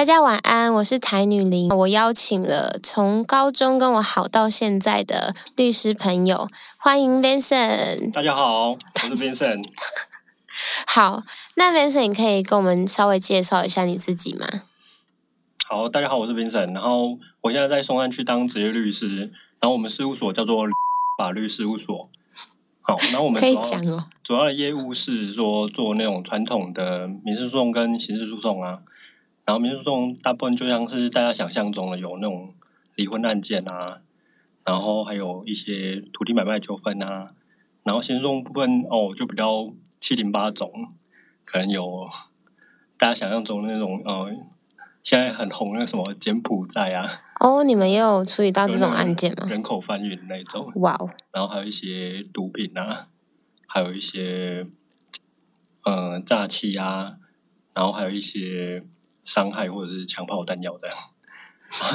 [0.00, 1.68] 大家晚安，我是台女林。
[1.68, 8.10] 我邀请了从高中跟我好到现在的律师朋友，欢迎 Vincent。
[8.10, 9.62] 大家好，我是 Vincent。
[10.88, 11.22] 好，
[11.56, 14.46] 那 Vincent 你可以跟我们稍微介绍一下你自己吗？
[15.68, 16.72] 好，大家好，我是 Vincent。
[16.72, 19.30] 然后我现在在松山区当职业律师，
[19.60, 20.64] 然后我们事务所叫做
[21.18, 22.08] 法律事务所。
[22.80, 24.06] 好，然后我们可以讲哦。
[24.24, 28.78] 主要的业务是说做那种传统的民事诉讼跟刑事诉讼啊。
[29.50, 32.54] 然后民事诉讼大部分就像是大家想象中的有那种
[32.94, 34.00] 离婚案件啊，
[34.64, 37.32] 然后还有一些土地买卖纠纷啊，
[37.82, 39.68] 然后诉讼部分哦就比较
[39.98, 40.70] 七零八种，
[41.44, 42.08] 可能有
[42.96, 44.30] 大家想象中的那种呃，
[45.02, 47.20] 现在很红那个什么柬埔寨啊。
[47.40, 49.48] 哦，你们也有处理到这种案件吗？
[49.50, 50.70] 人口贩运那种。
[50.76, 51.10] 哇哦。
[51.32, 53.08] 然后还有一些毒品啊，
[53.66, 54.68] 还有一些
[55.82, 57.16] 呃诈欺啊，
[57.74, 58.84] 然后还有一些。
[59.24, 60.96] 伤害或者是枪炮弹药这样，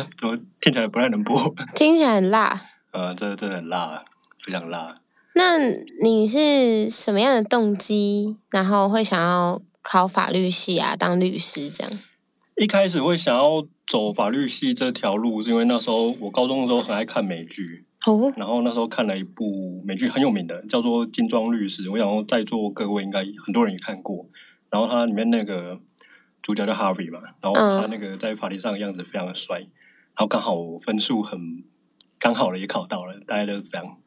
[0.18, 1.54] 怎么听起来不太能播？
[1.76, 2.62] 听起来很辣。
[2.92, 4.06] 呃，这个真的很辣，
[4.40, 4.96] 非常辣。
[5.34, 5.58] 那
[6.02, 12.00] 你是什么样的动机，然后会想要考法律系啊，当律师这样？
[12.56, 24.26] 一开始会想要走法律系这条路，是因为那时候我高中的时候很爱看美剧哦，然后那时候看了一部美剧很有名的，叫做《金装律师》，我想在座各位应该很多人也看过，
[24.70, 25.82] 然后它里面那个。
[26.46, 31.64] 主角叫 Harvey 嘛，然后他那个在法庭上的样子非常的帅，然后刚好分数很
[32.20, 33.98] 刚好了也考到了，大概就是这样。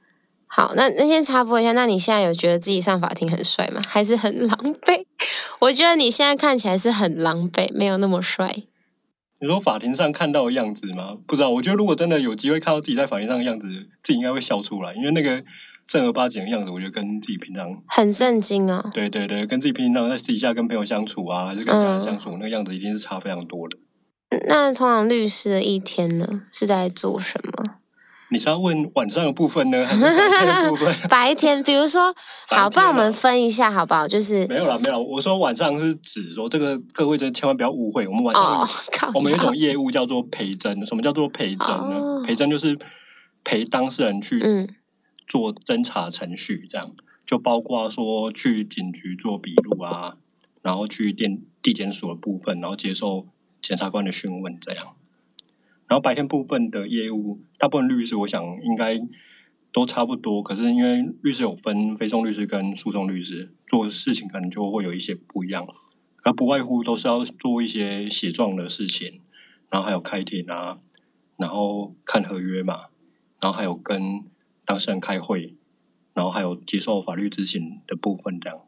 [0.46, 3.82] 好，那那先插播一下，那你现在有觉得自己上法庭很帅吗？
[3.88, 5.04] 还是很狼狈？
[5.58, 8.54] 我觉得你现在看起来是很狼狈，没有那么帅。
[9.40, 11.18] 你说法庭上看到的样子吗？
[11.26, 13.66] 不知道，我觉得如果真的有机会看到自己在法庭上的样子，
[14.00, 15.44] 自己应该会笑出来，因为那个。
[15.88, 18.90] 正儿八经的样子，我觉得跟自己平常很震惊哦。
[18.92, 23.78] 对对对，跟自己平常在私底下跟朋友相处啊，还是跟家人相处，那个样子一定是差非常多的。
[24.46, 27.76] 那通常律师的一天呢，是在做什么？
[28.30, 30.94] 你是要问晚上的部分呢，还是白天的部分？
[31.08, 32.14] 白天，比如说，
[32.48, 34.06] 好，帮我们分一下好不好？
[34.06, 35.02] 就是没有了，没有。
[35.02, 40.84] 我说晚上是指说，这个各位真千万不要误会，我们晚上我们有一种业务叫做陪诊。
[40.84, 42.22] 什么叫做陪诊呢？
[42.26, 42.78] 陪诊就是
[43.42, 44.38] 陪当事人去。
[45.28, 46.96] 做侦查程序，这样
[47.26, 50.16] 就包括说去警局做笔录啊，
[50.62, 53.26] 然后去电地检署的部分，然后接受
[53.60, 54.96] 检察官的讯问，这样。
[55.86, 58.98] 然后白天部分的业务，大部分律师我想应该
[59.70, 65.68] 都差不多，可是因为律师有分非讼律师跟诉讼律师，做事情可能就会有一些不一样，
[66.22, 69.20] 而不外乎都是要做一些写状的事情，
[69.68, 70.78] 然后还有开庭啊，
[71.36, 72.86] 然后看合约嘛，
[73.42, 74.24] 然后还有跟。
[74.68, 75.56] 当事人开会，
[76.12, 78.60] 然后还有接受法律执行的部分，这样。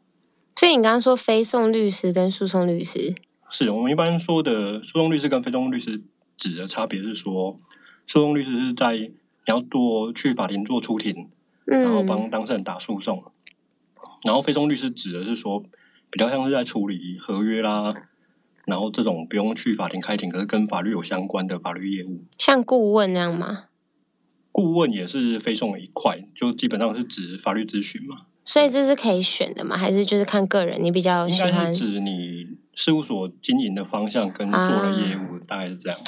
[0.55, 3.13] 所以你刚刚说非讼律师跟诉讼律师，
[3.51, 6.01] 是我们一般说的诉讼律师跟非讼律师
[6.35, 7.59] 指的差别是说，
[8.07, 9.13] 诉讼律师是在你
[9.45, 11.29] 要多去法庭做出庭，
[11.65, 13.23] 然后帮当事人打诉讼，
[14.23, 15.63] 然后非讼律师指的是说，
[16.09, 17.93] 比较像是在处理合约啦，
[18.65, 23.65] 然后这种不用去法庭开庭，可是跟法律有相关的法律业务，像顾问那样吗？
[24.51, 28.27] 顾问也是非送的一块，就基本上是指法律咨询嘛。
[28.43, 29.77] 所以这是可以选的嘛？
[29.77, 30.83] 还是就是看个人？
[30.83, 31.73] 你比较喜欢？
[31.73, 35.99] 指你事务所经营的方向跟做的业务，大概是这样。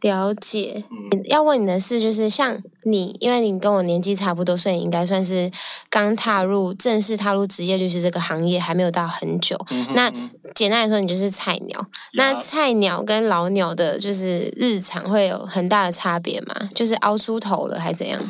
[0.00, 0.84] 了解，
[1.24, 5.50] 要问你的是，就是像你，因为你跟我年纪差不多，所以应该算是
[5.90, 9.58] 刚踏入正式踏入职业律师这个行业，还没有到很久。
[9.94, 10.08] 那
[10.54, 11.84] 简单来说，你就是菜鸟。
[12.12, 16.54] 那菜鸟跟老鸟的，就是日常会有很大的差别吗？
[16.74, 18.20] 就是熬出头了，还怎样？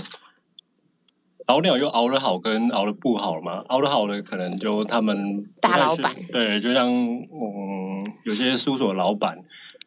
[1.47, 3.63] 老鸟又熬得好，跟熬得不好嘛？
[3.69, 9.35] 熬得好的可能就他们大老板，对，就像嗯，有些事务所的老板，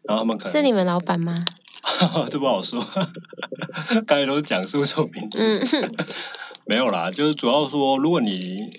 [0.04, 1.36] 然后他们可能是你们老板吗？
[2.30, 2.80] 这不好说，
[4.06, 5.90] 刚才都是讲述错名字，
[6.66, 8.70] 没有啦，就是主要说，如果你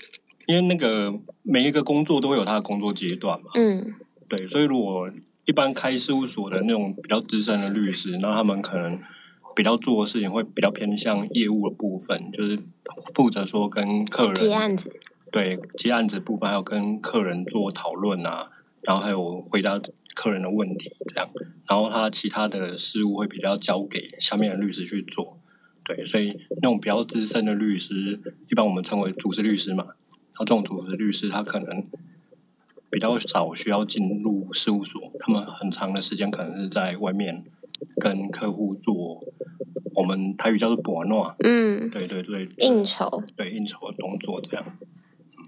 [0.47, 1.13] 因为那个
[1.43, 3.95] 每一个工作都会有他的工作阶段嘛，嗯，
[4.29, 5.11] 对，所以如果
[5.45, 8.99] 一般开事务所的那种比较资深的律师，那他们可能
[9.55, 12.59] 比较做的事情会比较偏向业务的部分，就是
[13.15, 15.01] 负责说跟客人接案子，
[15.31, 18.51] 对，接案子部分还有跟客人做讨论啊，
[18.83, 19.81] 然后还有回答。
[20.15, 21.29] 客人的问题这样，
[21.67, 25.39] 然后他其他的事务会比较交给下面的律师去做，
[25.85, 28.21] 对，所以那种比较资深的律师，
[28.51, 29.85] 一般我们称为主持律师嘛。
[29.85, 31.87] 然后这种主持律师，他可能
[32.91, 37.45] 比较少需要进入事务所，他们很长的时间可能是在外面
[38.01, 39.23] 跟客户做，
[39.95, 44.79] 我们台语叫做博诺，嗯，对对对，应酬，对应酬的工作这样。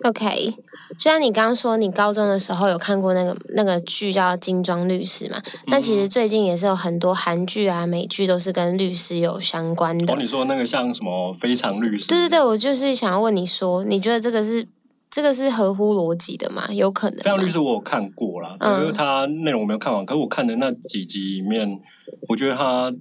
[0.03, 0.51] OK，
[0.99, 5.41] 就像你刚刚说，你高中的时候有看过那个那个剧叫《精装律师》嘛？
[5.69, 10.13] 那其实最近也是有很多韩剧啊、美剧都是跟律师有相关的。
[10.13, 12.07] 哦，你说那个像什么《非常律师》？
[12.09, 14.67] 对对对，我就是想要问你说，你觉得这个是
[15.11, 16.67] 这个是合乎逻辑的吗？
[16.71, 17.19] 有可能？
[17.23, 21.81] 《非常律师》我有看过啦，因为它内容我没有看完，可是我看的那几集里面，
[22.29, 22.95] 我觉得它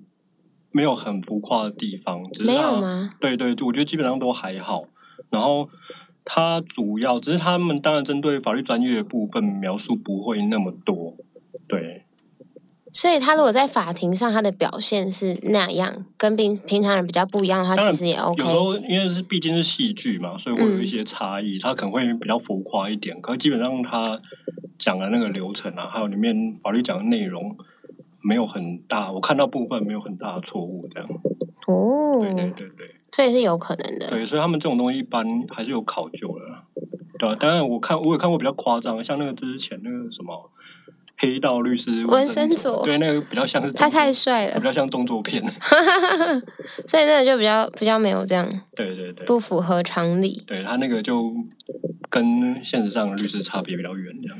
[0.71, 2.21] 没有很浮夸的地方。
[2.39, 3.11] 没有吗？
[3.19, 4.85] 对对，我觉得基本上都还好。
[5.29, 5.67] 然后。
[6.25, 11.15] 它主要只是他们当然针对法律专业的部分描述不会那么多，
[11.67, 12.03] 对。
[12.95, 18.43] 所以他如果在法庭上他的表现是那样，跟平平常人比较不一样的话，其实也 OK。
[18.43, 23.19] 有时候因为是毕竟是戏剧嘛，所以会有一些差异，他可能会比较浮夸一点。
[23.19, 24.21] 可基本上他
[24.77, 27.57] 讲的那个流程啊，还有里面法律讲的内容，
[28.21, 31.09] 没有很大，我看到部分没有很大的错误这样。
[31.65, 32.95] 哦，对对对对。
[33.15, 34.09] 这也是有可能的。
[34.09, 36.63] 对，所以他们这种东西一般还是有考究的，
[37.19, 40.51] 对当然，我看我有看过比较夸张，像那个之前那个什么
[41.19, 45.45] 黑道律师文森佐，对，那个比较像是他太帅了，比较像动作片，
[46.89, 50.43] 所以那个就比较比较没有这样，对对对，不符合常理。
[50.47, 51.31] 对他那个就
[52.09, 54.37] 跟现实上的律师差别比较远，这样。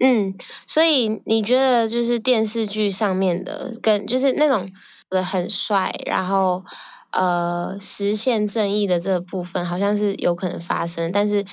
[0.00, 0.34] 嗯，
[0.66, 4.70] 所以你觉得就是电视剧上面的，跟就是那种
[5.10, 6.64] 的很帅，然后。
[7.10, 11.44] 呃，实现正义的这个部分好像是有可能发生，但是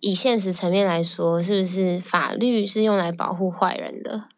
[0.00, 4.28] 以现实层面来说，是不是法律是用来保护坏人的？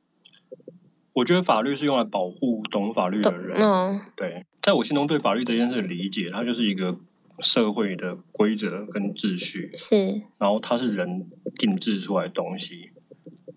[1.15, 3.57] 我觉得法律是用来保护懂法律的人。
[3.63, 6.99] 嗯，对，在我心中对法律这件事的理解，它就是一个
[7.39, 12.91] 社会的规则跟秩序，是，然后它是人定制出来的东西，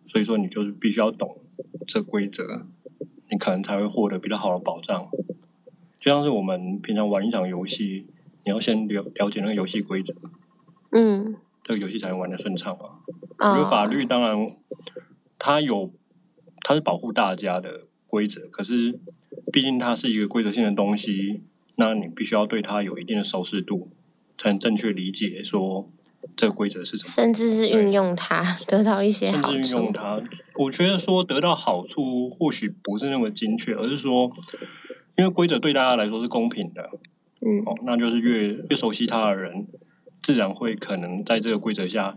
[0.06, 1.42] 所以说你就是必须要懂
[1.88, 2.68] 这规则，
[3.32, 5.10] 你可能才会获得比较好的保障。
[6.00, 8.06] 就像是我们平常玩一场游戏，
[8.46, 10.14] 你要先了了解那个游戏规则，
[10.92, 13.00] 嗯，这个游戏才能玩的顺畅嘛。
[13.56, 14.48] 因为法律当然
[15.40, 15.92] 它有，
[16.62, 19.00] 它是保护大家的规则，可是
[19.52, 21.42] 毕竟它是一个规则性的东西，
[21.76, 23.90] 那你必须要对它有一定的熟识度，
[24.38, 25.92] 才能正确理解说
[26.36, 29.58] 这个规则是什么，甚至是运用它得到一些好处。
[29.58, 30.22] 运用它，
[30.56, 34.32] 我觉得说得到好处或许不是那么精确，而是说。
[35.18, 36.92] 因为规则对大家来说是公平的，
[37.42, 39.68] 嗯，哦，那就是越越熟悉它的人，
[40.22, 42.16] 自然会可能在这个规则下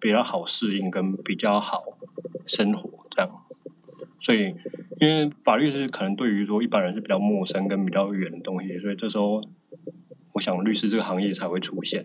[0.00, 1.84] 比较好适应跟比较好
[2.46, 3.30] 生活这样。
[4.18, 4.54] 所以，
[4.98, 9.42] 因为法律是可能对于说一般人是比较陌生跟比较远的东西，所以这时候
[10.32, 12.02] 我想律师这个行业才会出现。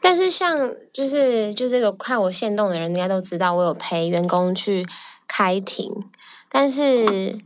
[0.00, 4.86] 但是，像就是就这个看我现动的人应该都知道，我有陪员工去
[5.28, 5.92] 开庭，
[6.48, 7.38] 但是。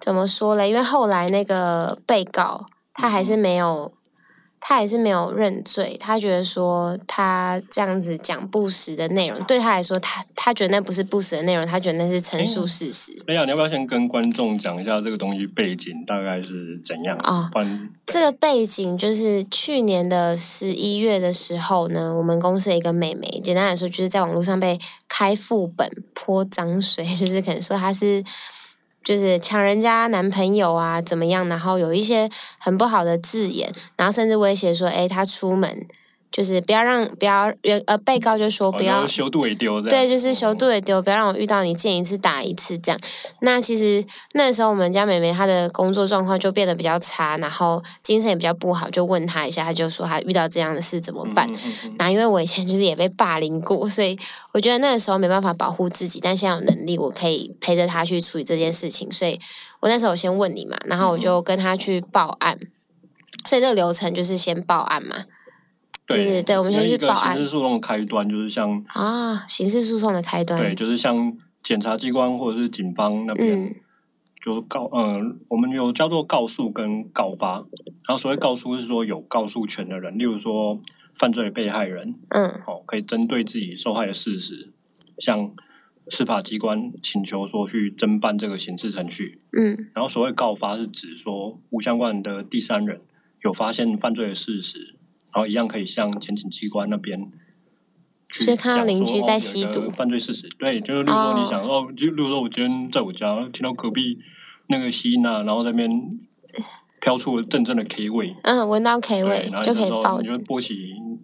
[0.00, 0.70] 怎么说嘞？
[0.70, 3.92] 因为后来那个被告他还是没有，
[4.58, 5.96] 他还是没有认罪。
[6.00, 13.12] 他觉得说他这样子讲不实的内容，对他来说，他他觉得那不是不实的内容，他觉得那是陈述事实。
[13.26, 17.50] 哎呀，你要不要先跟观众讲一下这个东西背景大概是怎样啊？
[18.06, 28.24] 这个背景就是去年的十一月的时候呢，我们公司的一个妹妹，简单来说就是在网络上被开副本泼脏水， 就是可能说她是。
[29.02, 31.48] 就是抢人家男朋友啊，怎么样？
[31.48, 32.28] 然后有一些
[32.58, 35.86] 很不好的字眼，然后甚至威胁说：“哎，他出门。”
[36.30, 43.00] 就是不要让不要原呃被告就说不要修度也丢对，就是修度也丢，不要让我遇到你见一次打一次这样。
[43.40, 51.50] 那其实那时候我们家妹妹她的工作状况就变得比较差，然后精神也比较不好，就问她一下，她就说她遇到这样的事怎么办？
[51.98, 54.16] 那因为我以前就是也被霸凌过，所以
[54.52, 59.10] 我觉得那个时候没办法保护自己，但现在有能力，我可以陪着她去处理这件事情。
[59.10, 59.36] 所以
[59.80, 62.56] 我那时候我先问你嘛，然后我就跟她去报案。
[63.46, 65.24] 所以这个流程就是先报案嘛。
[66.10, 67.34] 对对对，我们先去报案。
[67.34, 73.74] 刑事诉讼的开端就是像啊，刑事诉讼的开端，对，就是像检察机关或者是警方那边，
[74.40, 77.56] 就告嗯，我们有叫做告诉跟告发，
[78.06, 80.80] 然后所谓告诉是说有告诉权的人，例如说
[81.14, 84.72] 犯罪被害人，嗯，哦，可以针对自己受害的事实，
[85.18, 85.52] 向
[86.08, 93.02] 司法机关请求说去侦办这个刑事程序，嗯，然后所谓告发是指说无相关的第三人
[93.42, 94.96] 有发现犯罪的事实。
[95.32, 97.30] 然后一样可以向检警机关那边
[98.28, 100.48] 去看到邻居在吸毒犯罪事实。
[100.58, 104.18] 对，就是例如说你想哦，就例如说我今天在我家听到隔壁
[104.68, 105.90] 那个吸呐，然后那边
[107.00, 110.74] 飘出了阵阵的 K 味，嗯，闻到 K 味就可以报，你就拨起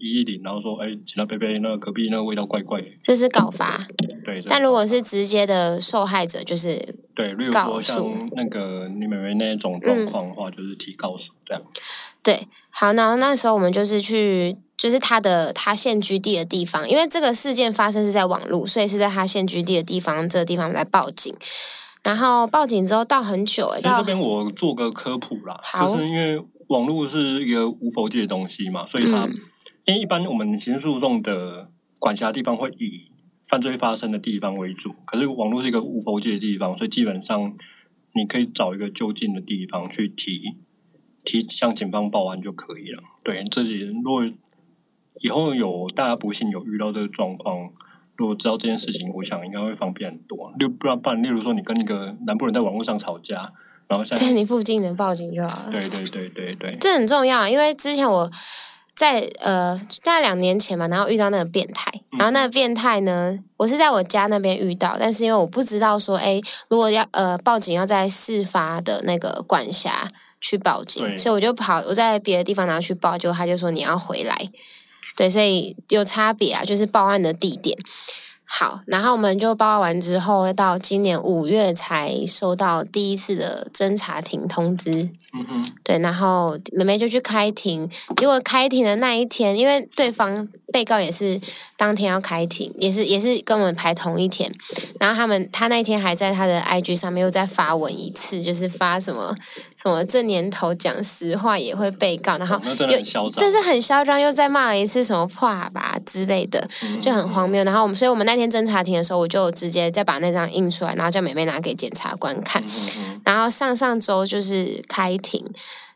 [0.00, 2.82] 一一零，然后说，哎，请他贝贝，那个隔壁那个味道怪怪。
[3.02, 3.86] 这是告发。
[4.24, 4.42] 对。
[4.48, 6.76] 但如果是直接的受害者，就是
[7.14, 11.62] 对，例如说像那个你妹妹那种状况的话，就是提告诉这样。
[12.22, 21.34] 对，好，然后那时候我们就是去就是他的他现居地的地方，因为这个事件发生是在网络，所以是在他现居地的地方这个地方来报警。
[22.06, 29.26] 然后报警之后到很久，哎，这边我做个科普啦，就是因为网络是一个无佛界的东西嘛，所以它
[29.84, 33.10] 因为一般我们刑事诉讼的管辖地方会以
[33.48, 37.56] 犯罪发生的地方为主，可是网络是一个无佛界的地方，所以基本上
[38.14, 40.54] 你可以找一个就近的地方去提
[41.24, 43.02] 提向警方报案就可以了。
[43.24, 44.24] 对，这里如果
[45.22, 47.72] 以后有大家不幸有遇到这个状况。
[48.16, 50.52] 如果知道这件事情，我想应该会方便很多。
[50.58, 53.52] 例不然，不然，例如说你跟一个南部人在网络上吵架，
[53.88, 55.68] 然后在你附近能报警就好了。
[55.70, 58.30] 对对对对对，这很重要，因为之前我
[58.94, 74.50] 在呃大概两年前嘛，然后遇到那个变态，然后那个变态呢，我是在我家那边遇到，但是因为我不知道说，哎，如果要呃报警要在事发的那个管辖去报警，所以我就跑我在别的地方然后去报，就他就说你要回来。
[75.16, 77.76] 对，所以有差别啊，就是报案的地点。
[78.44, 85.10] 好，然后我们就报案完之后，到今年五月才收到第一次的侦查庭通知。
[85.48, 85.72] 嗯。
[85.82, 91.40] 对，然后妹妹就去开庭，结果开庭的那一天，因为对方被告也是
[91.76, 94.52] 当天要开庭，也是也是跟我们排同一天，
[94.98, 99.36] 然后他们他那天还在他的 IG 上面又再发文一次，就是发什么
[99.80, 102.98] 什么这年头讲实话也会被告，然后又
[103.36, 106.68] 但是很嚣张，又再骂了一次什么破吧之类的，
[107.00, 107.62] 就很荒谬。
[107.62, 112.62] 然后我们，所以我们那天侦查庭的时候，我就直接再把那张印出来，然后叫妹妹拿给检察官看。
[113.24, 115.44] 然后上上周就是开庭。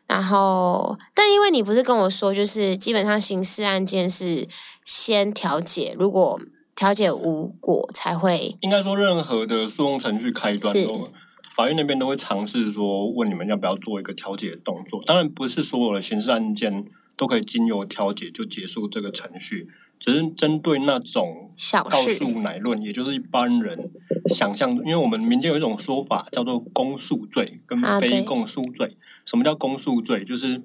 [0.07, 4.45] 然后，但因为你不是跟我说，就是基本上刑事案件是
[4.83, 6.37] 先调解，如果
[6.75, 8.57] 调解无果才会。
[8.59, 11.07] 应该说，任何的诉讼程序开端，都
[11.55, 15.01] 法院那边都会尝试说，问你们要不要做一个调解的动作。
[15.05, 16.83] 当然，不是所有的刑事案件
[17.15, 21.51] 都可以经由调解就结束这个程序，只是针对那种
[21.89, 23.91] 告诉乃论，也就是一般人
[24.35, 28.97] 想象，因为我们民间有一种说法叫做公诉罪跟非公诉罪。
[29.25, 30.23] 什么叫公诉罪？
[30.23, 30.61] 就是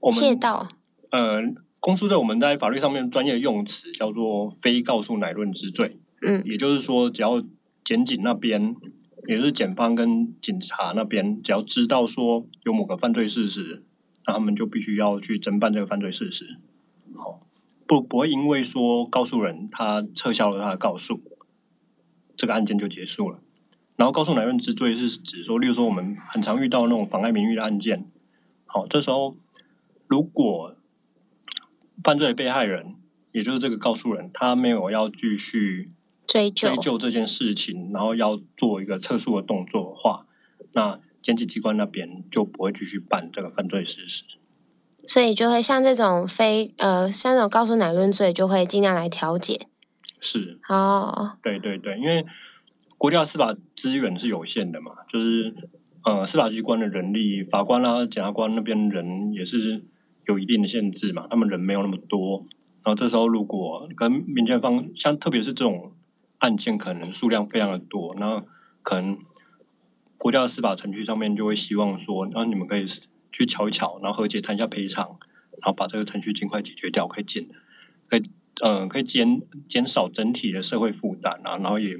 [0.00, 0.68] 我们窃盗。
[1.10, 1.42] 呃，
[1.80, 5.98] 公诉罪我们在法律上面专业用词叫做非告诉乃论之罪。
[6.22, 7.42] 嗯，也就是说，只要
[7.84, 8.76] 检警那边，
[9.26, 13.82] 也是检方跟警察那边，只要知道说有某个犯罪事实，
[14.26, 16.58] 那他们就必须要去侦办这个犯罪事实。
[17.16, 17.46] 好，
[17.86, 21.20] 不不会因为说告诉人他撤销了他的告诉，
[22.36, 23.40] 这个案件就结束了。
[23.94, 28.10] 然后告诉乃论之罪是指说，例如说我们很常遇到那种妨碍名誉的案件，
[28.66, 29.36] 好，这时候
[30.08, 30.74] 如果
[32.02, 32.96] 犯罪被害人，
[33.32, 35.92] 也就是这个告诉人，他没有要继续
[36.26, 40.26] 追究追究这件事情，然后要做一个撤诉的动作的话，
[40.72, 44.24] 那检警机关那边就不会继续办这个犯罪事实，
[45.06, 49.68] 所以就会像这种非呃像这种告诉乃论罪，就会尽量来调解。
[50.18, 52.26] 是哦，对对对，因为。
[53.02, 55.52] 国家司法资源是有限的嘛，就是
[56.04, 59.84] 呃司法机关的人力，法官啊、检察官那边人也是
[60.28, 62.46] 有一定的限制嘛，他们人没有那么多。
[62.84, 65.96] 然后这时候如果跟民间方，像特别是这种
[66.38, 68.44] 案件，可能数量非常的多，那
[68.82, 69.18] 可能
[70.16, 72.84] 国家的司法程序上面就会希望说，那你们可以
[73.32, 75.18] 去瞧一瞧，然后和解谈一下赔偿，
[75.60, 77.48] 然后把这个程序尽快解决掉，可以减，
[78.06, 78.22] 可以
[78.64, 81.98] 嗯可以减减少整体的社会负担啊，然后也。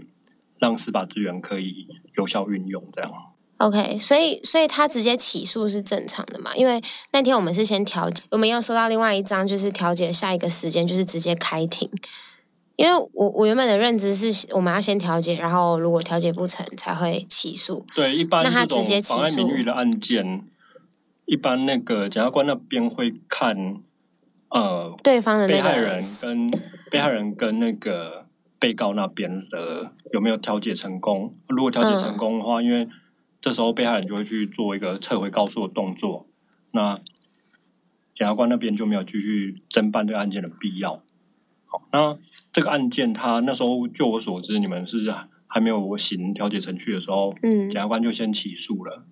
[0.62, 3.10] 让司法资源可以有效运用，这样。
[3.56, 6.54] OK，所以所以他直接起诉是正常的嘛？
[6.54, 6.80] 因为
[7.12, 11.90] 那天我们是先调解，我们又收到另外一张，就是调解下一个时间就是直接开庭。
[12.76, 17.84] 因为我我原本的认知是我们要先调解，然后如果调解不成才会起诉。
[17.96, 20.44] 对，一般那他直接起诉名誉的案件，
[21.26, 23.82] 一般那个检察官那边会看
[24.50, 26.50] 呃对方的被害人跟
[26.88, 28.21] 被害人跟那个。
[28.62, 31.34] 被告那边的有没有调解成功？
[31.48, 32.88] 如果调解成功的话，因为
[33.40, 36.28] 这时候被害人就会去做一个撤回告诉的动作，
[36.70, 36.94] 那
[38.14, 41.02] 检察官那边就没有继续侦办这个案件的必要。
[41.66, 42.16] 好，那
[42.52, 45.12] 这个案件他那时候就我所知，你们是
[45.48, 49.04] 还没有行调解程序的时候，嗯，检察官就先起诉了。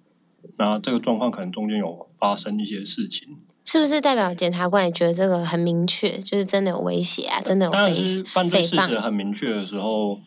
[0.59, 3.39] 那这个状况可能中间有发生一些事情。
[3.73, 7.41] 是不是代表检察官也觉得这个很明确，就是真的有威胁啊？
[7.41, 10.19] 真的有诽犯罪事实很明确的时候，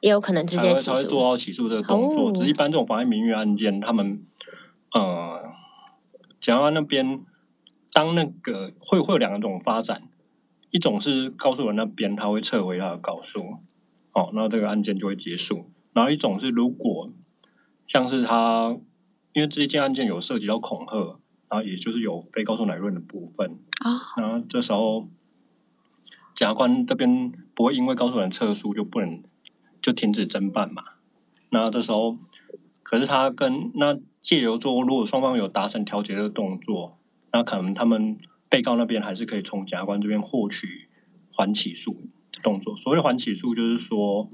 [0.00, 2.32] 也有可能直接起诉，做到起诉这个动作。
[2.32, 4.20] 只是一般这种妨碍名誉案件，他们
[4.92, 5.40] 呃，
[6.40, 7.20] 检察官那边
[7.92, 10.02] 当那个会会有两种发展，
[10.72, 13.38] 一种是告诉人那边他会撤回他的告诉，
[14.10, 15.70] 哦，那这个案件就会结束。
[15.92, 17.08] 然后一种是如果
[17.86, 18.76] 像是他，
[19.34, 21.20] 因为这一件案件有涉及到恐吓。
[21.50, 25.08] 然后也就是有非告诉乃论的部分啊，然后这时候
[26.34, 29.22] 检察官这边不会因为告诉人撤诉就不能
[29.80, 30.82] 就停止侦办嘛？
[31.50, 32.18] 那这时候，
[32.82, 36.98] 可是他跟那借由做，如果双方有达成调解的动作，
[37.32, 38.18] 那可能他们
[38.50, 40.88] 被告那边还是可以从检察官这边获取
[41.32, 42.76] 缓起诉的动作。
[42.76, 44.30] 所谓的缓起诉，就是说，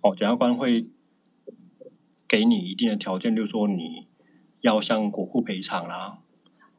[0.00, 0.88] 哦，检察官会
[2.26, 4.08] 给你一定的条件，就是说你
[4.60, 6.18] 要向国库赔偿啦，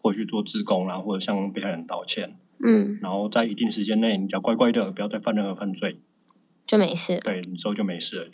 [0.01, 2.37] 或去做自供啦，或者向被害人道歉。
[2.63, 5.99] 嗯，然后在一定时间内，你只要乖乖的，不要再犯任何犯罪，
[6.67, 7.17] 就没事。
[7.19, 8.27] 对，你之后就没事了。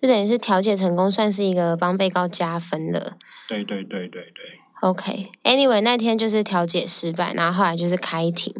[0.00, 3.16] 就等于是调解成功，算是一个帮被告加分的。
[3.48, 4.60] 对对对对对。
[4.80, 8.54] OK，Anyway，那天就是调解失败，然后后来就是开庭。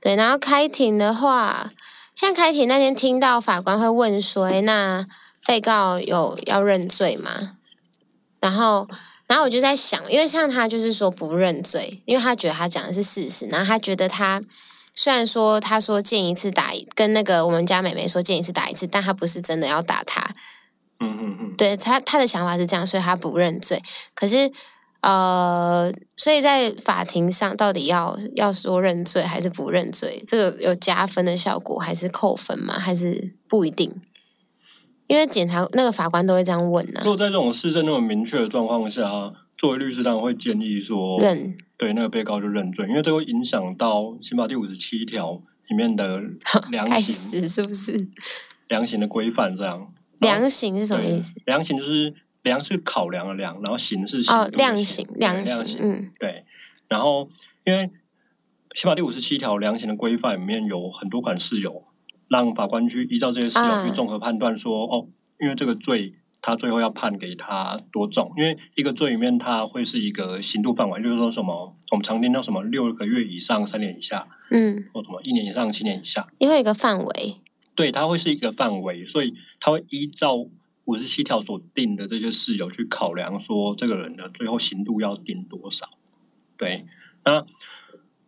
[0.00, 1.72] 对，然后开庭的话，
[2.14, 5.04] 像开庭那天听到法官会问说：“哎，那
[5.46, 7.56] 被告有要认罪吗？”
[8.40, 8.88] 然后，
[9.28, 14.42] 然后我就在想，因为像他就是说不认罪，因为他觉得他讲的是事实，然后他觉得他
[14.94, 20.34] 虽然说他说见一次打，跟那个我们家妹妹说见一次打一次，但他不是真的要打他。
[21.00, 23.80] 嗯嗯嗯，对他他的想法是这样，所以他不认罪。
[24.14, 24.50] 可是，
[25.02, 32.78] 呃，所以在法庭上到底要要说认罪还是不认罪，这个有加分的效果还是扣分吗？
[32.78, 34.00] 还是不一定？
[35.08, 37.00] 因为检察那个法官都会这样问呢。
[37.02, 46.20] 如果在这种事证那么明确的状况下，作为律师当然会建议说认，对那个被告就认罪，因为这会影响到刑法第五十七条里面的
[46.70, 48.08] 量刑，是不是？
[48.68, 49.92] 量刑的规范这样。
[50.20, 51.34] 量刑是什么意思？
[51.46, 56.44] 量刑就是量是考量的量，然后刑是哦量刑量刑嗯对，
[56.88, 57.28] 然后
[57.64, 57.90] 因为
[58.74, 61.84] 刑法第五十七条量刑的规范里面有很多款事由，
[62.28, 65.08] 让法官去依照这些事由去综合判断说哦，
[65.40, 68.30] 因为这个罪他最后要判给他多重？
[68.36, 77.36] 因为一个罪里面它会是一个刑度范围，就是说什么我们常听到什么六个月以上三年以下，嗯，或什么一年以上七年以下，因为一个范围。
[77.74, 80.36] 对，它会是一个范围，所以它会依照
[80.84, 85.88] 五十七条所定的这些事由去考量，说这个人的最后刑度要定多少。
[86.56, 86.86] 对，
[87.24, 87.44] 那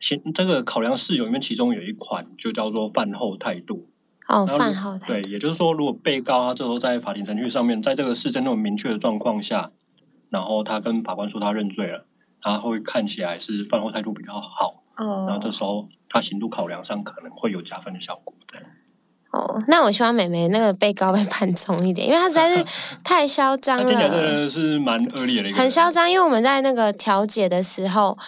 [0.00, 3.86] 刑这个考量事由里面，其中有一款就叫做饭后态度。
[4.26, 5.28] 哦，饭后态度。
[5.28, 9.70] 对，也就是说，如果被告他这时候在法庭程序上面，在这个事证那么明确的状况下，
[10.30, 12.06] 然后他跟法官说他认罪了，
[12.40, 14.84] 他会看起来是饭后态度比较好。
[14.96, 15.26] 哦。
[15.26, 18.34] 然后这时候他刑度考量上可能会有加分的效果。
[18.50, 18.60] 对。
[19.32, 22.64] 哦，那我希望美美那个被告被判重一点，因为他实在是
[23.04, 23.84] 太嚣张了。
[23.84, 25.58] 真的是蛮恶劣的一个。
[25.58, 28.18] 很嚣张，因为我们在那个调解的时候，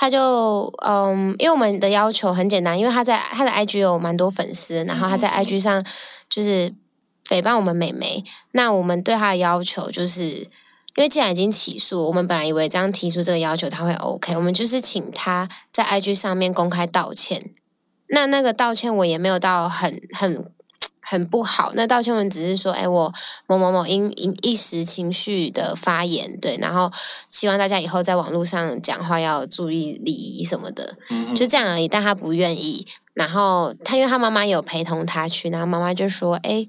[0.00, 5.84] 他就嗯，因为我们的要求很简单，因为他在他的 IG 有蛮多粉丝，然后他在 IG 上
[6.30, 6.72] 就是
[7.28, 8.24] 诽谤我们美眉。
[8.52, 17.50] 那我们对他的要求就是，因为既然已经起诉，我们本来以为这样提出这个要求他会 OK，我们就是请他在 IG 上面公开道歉。
[18.08, 20.50] 那那个道歉我也没有到很很
[21.02, 23.12] 很不好，那道歉文只是说，哎，我
[23.46, 26.90] 某某某因因一时情绪的发言，对，然后
[27.28, 30.96] 希望大家以后在网络上讲话要注意礼仪什么的，
[31.34, 31.88] 就这样而已。
[31.88, 36.66] 但他不愿意，然后他因为他妈妈有陪同他去，然后妈妈就说，哎，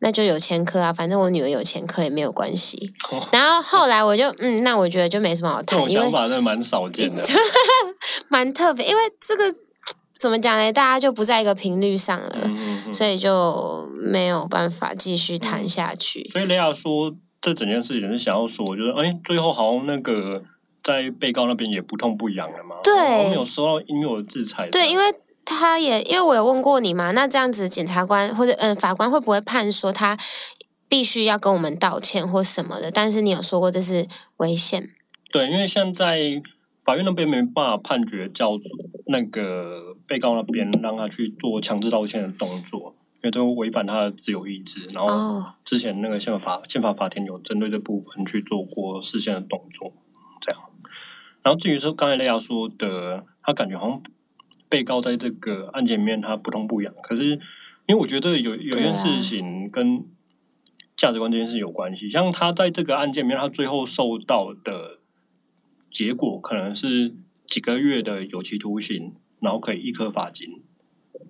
[0.00, 2.92] 那就有前科啊，反正我女儿有前科也没有关系。
[3.32, 7.22] 然后后来我就嗯，那我觉得就没什么好谈，这种想法真的蛮少见的，
[8.28, 9.54] 蛮特别，因为这个。
[10.20, 10.70] 怎么讲呢？
[10.70, 12.50] 大家就不在一个频率上了，
[12.92, 16.28] 所以就没有办法继续谈下去。
[16.28, 20.42] 所以雷亚说，这整件事情是想要说，就是哎，最后好像那个
[20.82, 24.68] 在被告那边也不痛不痒了嘛，对，没有收到应有的制裁。
[24.68, 25.04] 对，因为
[25.46, 30.18] 他也因为我有问过你嘛，那这样子检察官或者嗯法官会不会判说他
[30.86, 32.90] 必须要跟我们道歉或什么的？
[32.90, 34.06] 但是你有说过这是
[34.36, 34.90] 违宪。
[35.32, 36.42] 对，因为现在。
[36.90, 38.68] 法院那边没办法判决，叫做
[39.06, 44.88] 那个被告那边让他去做强制道歉的动作，因为这违反他的自由意志。
[44.92, 49.92] 然后之前那个宪法宪法法庭有针对这部分去做过事先的动作，
[50.40, 50.60] 这样。
[51.44, 54.02] 然后至于说刚才雷亚说的，他感觉好像
[54.68, 57.22] 被告在这个案件里面他不痛不痒，可是
[57.86, 60.04] 因为我觉得有有一件事情跟
[60.96, 64.98] 价值观这件事有关系，像他在这个案件里面，他最后受到的。
[65.90, 67.14] 结果可能是
[67.46, 70.62] 几个月的有期徒刑，然后可以一颗罚金，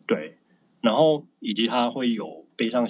[0.07, 0.37] 对，
[0.81, 2.87] 然后以及他会有背上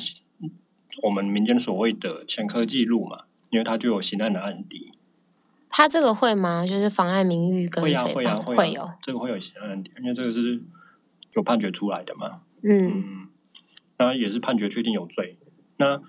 [1.05, 4.93] 我们民间所谓的前科记录嘛，因为他就有刑案的案底。
[5.69, 6.67] 他这个会吗？
[6.67, 10.61] 就是妨碍名誉跟会啊会啊会有这个会有刑案案底，因为这个是
[11.37, 12.43] 有判决出来的嘛。
[12.63, 13.29] 嗯，
[13.99, 15.39] 那也是判决确定有罪。
[15.77, 16.03] 那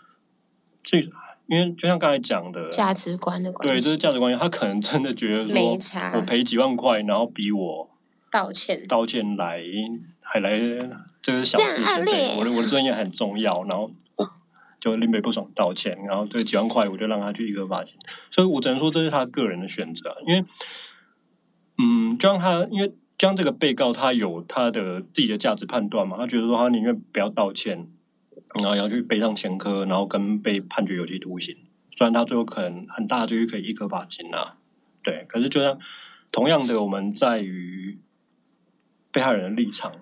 [0.83, 1.07] 最。
[1.47, 7.89] 因为就像刚才讲的，价值观的关系，对，这是价值观他可能真的觉得说，我赔几万块，然后比我
[8.31, 8.87] 道歉。
[8.87, 9.61] 道歉来
[10.21, 10.57] 还来
[11.21, 14.29] 这是小事情，我的我的尊严很重要，然后我
[14.79, 17.95] 就林北不爽道歉，然后这几万块我就让他去一个发金，
[18.29, 20.45] 所以我只能说这是他个人的选择，因为，
[21.77, 27.87] 嗯，就让他因为将这个被告他有他的自己的价值判断嘛，他觉得说他宁愿不要道歉，
[28.59, 31.55] 然后要去背上前科，然后跟被判决有期徒刑，
[31.91, 34.57] 虽然他最后可能很大几率可以一颗罚金啊，
[35.03, 35.79] 对，可是就像
[36.31, 37.99] 同样的，我们在于
[39.11, 39.93] 被害人的立场。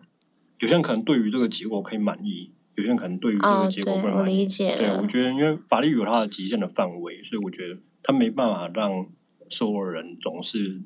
[0.59, 4.17] 有些人可能对于这个结果可以满意，有些人可能对于这个结果不满意。
[4.17, 4.75] 我理解。
[4.77, 9.07] 对，我觉得因为法律有它的极限的范围，所以我觉得他没办法让
[9.47, 10.81] 所有人总是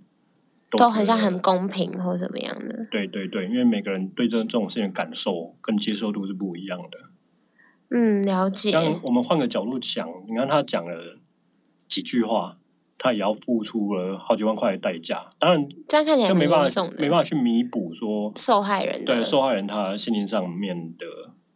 [0.69, 2.88] 都很像很公平或怎么样的。
[2.91, 7.10] 对对对，因为每个人对这这种事情的感受跟接受度是不一样的。
[7.94, 8.72] 嗯，了解。
[8.72, 11.20] 像我们换个角度讲，你看他讲了
[11.88, 12.58] 几句话。
[12.96, 21.06] 他也要付出了好几万块的代价，当然这样看起来就没办法没办法去弥补说受害人对受害人他心灵上面的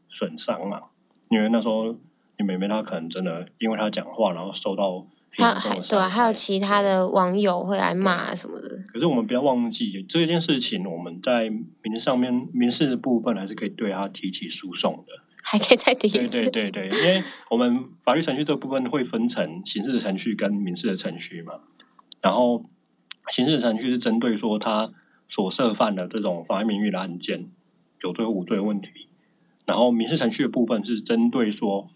[0.09, 0.81] 损伤嘛。
[1.29, 1.95] 因为那时候
[2.37, 8.83] 你妹妹她可能真的因为她讲话，然后受到还对啊，还有其他的网友会来骂什么的。
[8.91, 15.13] 可是我们不要忘记这件事情，我们在民事上面民事的部分还是可以对他提起诉讼的。
[15.49, 21.61] 还可以再提一次，对对对对，因为我们法律程序这部分会分成刑事的程序跟民事的程序嘛。
[22.21, 22.65] 然后
[23.29, 24.91] 刑事程序是针对说他
[25.25, 27.49] 所涉犯的这种妨碍名誉的案件，
[27.97, 29.07] 酒醉无罪的问题。
[29.65, 31.89] 然后民事程序的部分是针对说，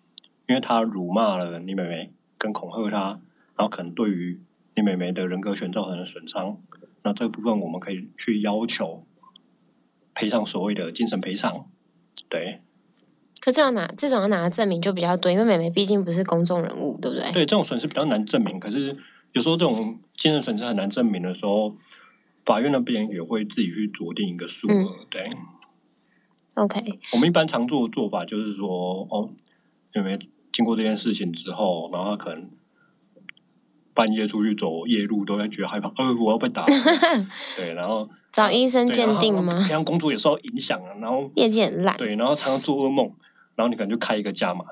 [0.48, 3.20] 因为他辱骂了你妹妹，跟恐吓他，
[3.58, 4.40] 然后可能对于
[4.78, 6.58] 你妹妹的人格权造成的损伤，
[7.04, 9.06] 那这部分我们可以去要求
[10.16, 11.66] 赔偿所谓的精神赔偿，
[12.30, 12.62] 对。
[13.42, 17.32] 可这样拿这种要拿的证明就比较多，因为美眉毕竟不是公众人物，对不对？
[17.34, 18.60] 对，这种损失比较难证明。
[18.60, 18.96] 可是
[19.32, 21.76] 有时候这种精神损失很难证明的时候，
[22.46, 25.08] 法院那边也会自己去酌定一个数额。
[25.10, 25.28] 对
[26.54, 27.00] ，OK。
[27.14, 29.28] 我们一般常做的做法就是说，哦，
[29.96, 30.20] 因为
[30.54, 32.48] 经过这件事情之后，然后他可能
[33.96, 36.64] 半夜出去走夜路都会觉得害怕，呃，我要被打。
[37.58, 39.58] 对，然后找医生鉴定吗？
[39.62, 41.98] 平常工作也受到影响啊，然后业绩很烂。
[41.98, 43.12] 对，然后常常做噩梦。
[43.56, 44.66] 然后你可能就开一个价嘛，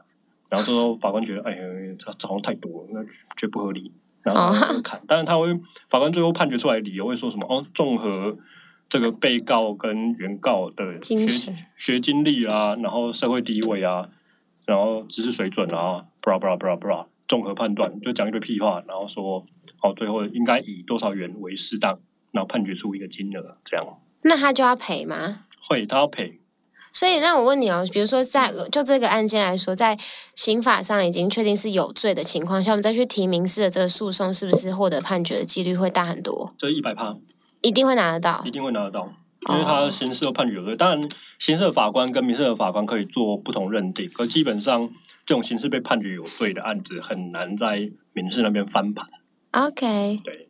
[0.50, 1.62] 然后说法官觉得，哎呀，
[1.98, 3.92] 这好像太多，那觉得不合理，
[4.24, 5.02] 然后就砍。
[5.08, 5.54] 但是他会，
[5.90, 7.46] 法官最后判决出来理由会说什么？
[7.48, 8.38] 哦，综合
[8.88, 14.10] 这个被告跟原告的学学经历啊，然后社会地位啊，
[14.66, 19.46] 然后知识水准啊，bra bra bra bra，综合判断就讲一堆屁话，然后说，
[19.84, 22.00] 哦，最后应该以多少元为适当，
[22.32, 23.86] 然后判决出一个金额，这样。
[24.24, 25.46] 那他就要赔吗？
[25.62, 26.39] 会，他要赔。
[26.92, 29.98] 所以，那我问你哦，比如说，在就这个案件来说，在
[30.36, 36.52] 刑法上已经确定是有罪的情况下，我们再去提民事的这个诉讼，是不是获得判决的几率会大很多？
[36.58, 37.16] 这一百趴，
[37.62, 39.14] 一定会拿得到，一定会拿得到，
[39.50, 40.76] 因为他刑事判决有罪。
[40.76, 44.90] 当然，刑事的法官跟民事的法官可以做不同认定，可基本上
[45.26, 49.08] 这种刑事被判决有罪的案子，很难在民事那边翻盘。
[49.52, 50.50] OK，对，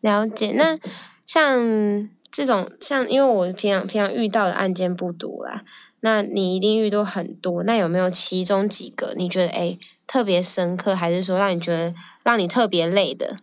[0.00, 0.52] 了解。
[0.56, 0.78] 那
[1.24, 2.08] 像。
[2.36, 5.64] 这种像，因为我平常平常遇到的案件不多啦，
[6.00, 7.62] 那你一定遇到很多。
[7.62, 13.38] 那有没有其中几个你觉得哎特别深刻，还是说让你觉得让你特别累的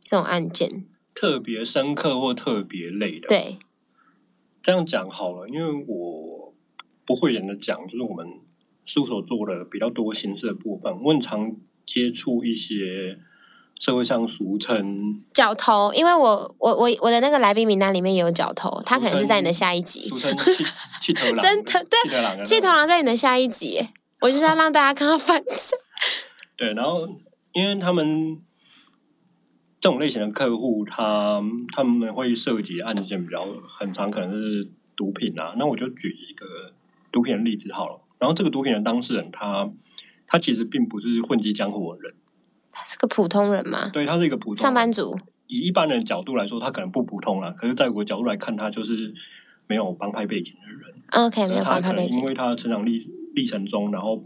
[0.00, 0.86] 这种案件？
[1.14, 3.28] 特别深刻或特别累的？
[3.28, 3.58] 对，
[4.60, 6.52] 这样讲好了，因为我
[7.04, 8.26] 不会演的讲，就是我们
[8.84, 11.54] 事务所做的比较多形式的部分，我很常
[11.86, 13.20] 接触一些。
[13.78, 20.08] 社会上俗称角头，因为我我我我的那个来宾名单里面也有角头，他可能是在你的下一集。
[20.08, 20.64] 俗称气
[21.00, 23.86] 气头狼，真的对，气头狼在你的下一集，
[24.20, 25.54] 我就是要让大家看到反正。
[26.56, 27.06] 对，然后
[27.52, 28.38] 因为他们
[29.78, 31.42] 这种类型的客户，他
[31.74, 33.46] 他们会涉及案件比较
[33.78, 35.54] 很长，可能是毒品啊。
[35.58, 36.46] 那我就举一个
[37.12, 38.00] 毒品的例子好了。
[38.18, 39.70] 然后这个毒品的当事人，他
[40.26, 42.14] 他其实并不是混迹江湖的人。
[42.76, 43.88] 他是个普通人吗？
[43.92, 45.18] 对他是一个普通上班族。
[45.46, 47.52] 以一般人角度来说，他可能不普通了。
[47.52, 49.14] 可是，在我角度来看，他就是
[49.66, 50.94] 没有帮派背景的人。
[51.12, 52.20] OK，没有帮派背景。
[52.20, 52.98] 因为他成长历
[53.34, 54.24] 历程中，然后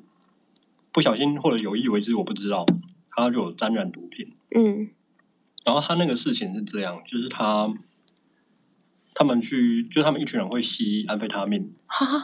[0.92, 2.66] 不小心或者有意为之，我不知道，
[3.10, 4.32] 他就有沾染毒品。
[4.54, 4.90] 嗯。
[5.64, 7.72] 然后他那个事情是这样，就是他。
[9.20, 11.74] 他们去，就他们一群人会吸安非他命。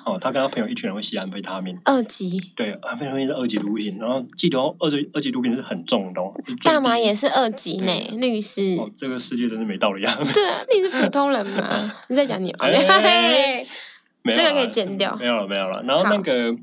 [0.07, 1.79] 哦，他跟他朋友一群人会吸安非他命。
[1.85, 2.41] 二级。
[2.57, 3.99] 对，安非他命是二级毒品。
[3.99, 6.23] 然后记得二级二级毒品是很重的。
[6.23, 6.33] 哦
[6.65, 8.79] 大麻也是二级呢，律师。
[8.95, 10.19] 这个世界真是没道理啊！
[10.33, 11.93] 对啊，你是普通人吗？
[12.09, 12.51] 你在讲你？
[12.51, 15.15] 这个可以剪掉。
[15.17, 15.83] 没有了，没有了。
[15.83, 16.57] 然后那个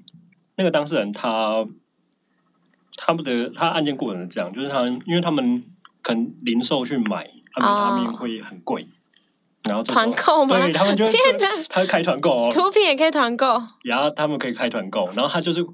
[0.55, 1.63] 那个当事人，他
[2.97, 5.63] 他们的他案件过程是这样，就是他因为他们
[6.01, 7.17] 可能零售去买
[7.51, 8.87] 安非他命会很贵。
[9.63, 10.59] 然后团购吗？
[10.59, 15.65] 对他们就天哪，他开团购，图片也可以团购，然后他们可以开团购，然后他就是。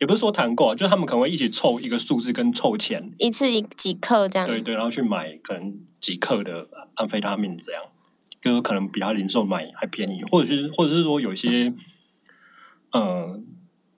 [0.00, 4.46] 也不是说团购，就是他们可能会一起凑一个数字跟凑钱，一次几克这样。
[4.46, 7.80] 对对，然后去买可能几克的安非他命这样，
[8.42, 11.72] 就可能比他零售买还便宜，或者是或者是说有些，
[12.92, 13.46] 嗯，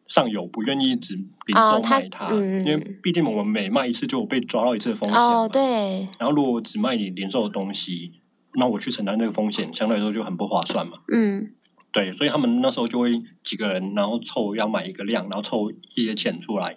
[0.06, 5.18] 上游不愿意只零售卖它，因为毕竟我们每卖一次就被抓到一次的风险。
[5.18, 6.06] 哦，对。
[6.18, 8.20] 然后如果只卖你零售的东西，
[8.56, 10.98] 那我去承担这个风险，相对来说就很不划算嘛。
[11.12, 11.52] 嗯。
[11.92, 16.76] 对，所以他们那时候就会几个人，然后凑要买一个量，然后凑一些钱出来，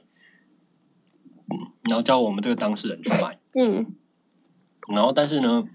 [1.83, 3.37] 然后叫我们这个当事人去买。
[3.53, 3.95] 嗯。
[4.93, 5.65] 然后，但是呢，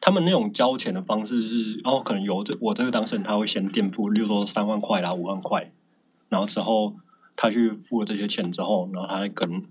[0.00, 5.72] 他们那种交钱的方式是，然后可能由这我这个当事人他会先垫付，例如说三万块啦、五万块，
[6.28, 6.96] 然后之后
[7.34, 9.64] 他去付了这些钱之后，然后他跟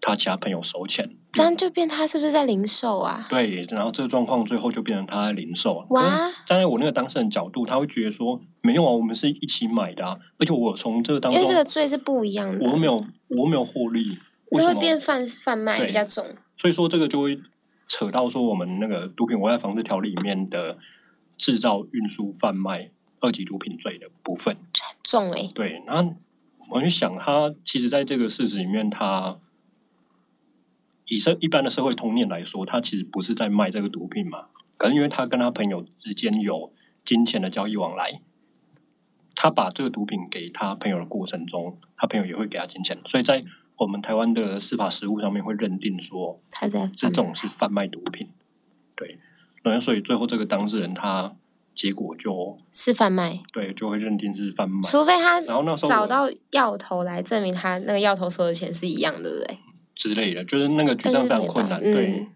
[0.00, 1.16] 他其他朋友收钱。
[1.34, 3.26] 这样就变他是不是在零售啊？
[3.28, 5.84] 对，然后这个状况最后就变成他在零售。
[5.90, 6.30] 哇！
[6.46, 14.16] 站在我那个当事人角度，他会觉得说没有啊，我们是一起买的，啊，而且我从这个当中，因为这个罪是不一样的，我没有我没有获利，
[14.52, 16.24] 这会变贩贩卖比较重。
[16.56, 17.40] 所以说这个就会
[17.88, 20.78] 扯到说我们那个毒品危害防治条例里面的
[21.36, 24.56] 制造、运输、贩卖二级毒品罪的部分，
[25.02, 25.50] 重哎。
[25.52, 26.14] 对，然后
[26.70, 29.38] 我就想，他其实在这个事实里面，他。
[31.06, 34.46] 以社一般的社会通念来说，他其实不是在卖这个毒品嘛？
[34.76, 36.72] 可是因为他跟他朋友之间有
[37.04, 38.20] 金钱的交易往来，
[39.34, 43.44] 他把这个毒品给他朋友的过程中，他朋友也会给他金钱，所以在
[43.76, 48.30] 我们台湾的司法实务上面会认定说，他在这种是贩卖毒品。
[48.96, 49.18] 对，
[49.62, 51.36] 然后所以最后这个当事人他
[51.74, 59.58] 结果就是贩卖，对，就会认定是贩卖，除非他然后那时候找到药头来证明他那个药头收的钱是一样，对不对？
[59.94, 62.26] 之类的，就是那个举证非常困难，对。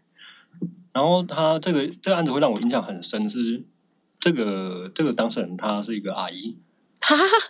[0.92, 3.62] 然后他这个这个案子会让我印象很深，是
[4.18, 6.56] 这个这个当事人她是一个阿姨，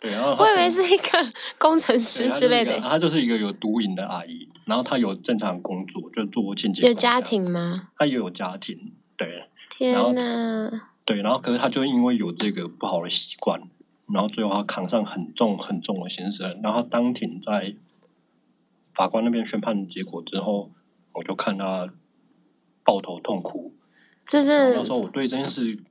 [0.03, 7.89] 对，然后我以为是一个工程师之类的，她就是一个有毒瘾的阿姨，然后她有正常工作，就做清洁，有家庭吗？
[7.97, 9.49] 她也有家庭，对。
[9.71, 10.91] 天哪！
[11.07, 13.59] 对，然后可是她就因为有这个不好的习惯，
[14.13, 17.77] 然后最后她扛上很重很重的刑责，然后当庭在。
[18.99, 20.73] 法官那边宣判结果之后，
[21.13, 21.89] 我就看他
[22.83, 23.73] 抱头痛哭。
[24.27, 25.85] 这是那时候我对这件事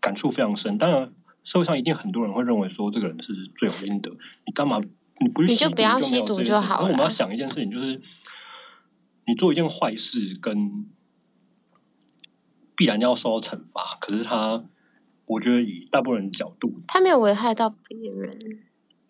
[0.00, 0.76] 感触非常深。
[0.76, 4.10] 当然，社会上一定很多人会认为说这个人是罪有应得。
[4.46, 4.80] 你干嘛？
[5.20, 6.86] 你不是你就不要吸毒就好了。
[6.86, 8.00] 我们要想一件事情，就是
[9.28, 10.88] 你做一件坏事，跟
[12.74, 13.96] 必然要受到惩罚。
[14.00, 14.64] 可是他，
[15.26, 18.67] 我觉得以大部分人角度，他没有危害到别人。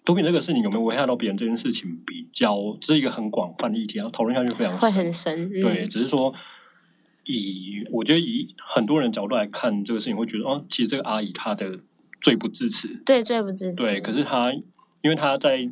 [0.09, 1.37] 毒品这个事情有没有危害到别人？
[1.37, 5.51] 这件事情比较这是一个很广泛的议题，然后讨论下去非常会很深。
[5.51, 6.35] 对，只是说
[7.25, 11.81] 以我觉得以很多人角度来看这个事情，会觉得哦，其实这个阿姨她的
[12.23, 13.83] 罪不至此，对，罪不至此。
[13.85, 14.51] 对，可是她
[15.03, 15.71] 因为她在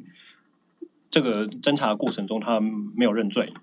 [1.11, 3.55] 这个侦查过程中，她没有认罪，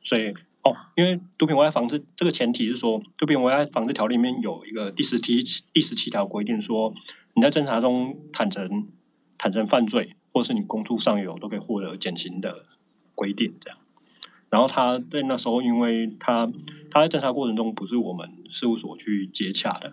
[0.00, 0.28] 所以
[0.62, 6.94] 哦，因为毒品危害防治这个前提是说，毒品危害防治条例里面有一个第十七第十七条规定说，
[7.34, 8.86] 你在侦查中坦诚
[9.36, 10.14] 坦诚犯罪。
[10.32, 12.66] 或者是你公出上有都可以获得减刑的
[13.14, 13.78] 规定，这样。
[14.48, 16.50] 然后他在那时候，因为他
[16.90, 19.88] 他在侦查过程中不是我们事务所去接洽的，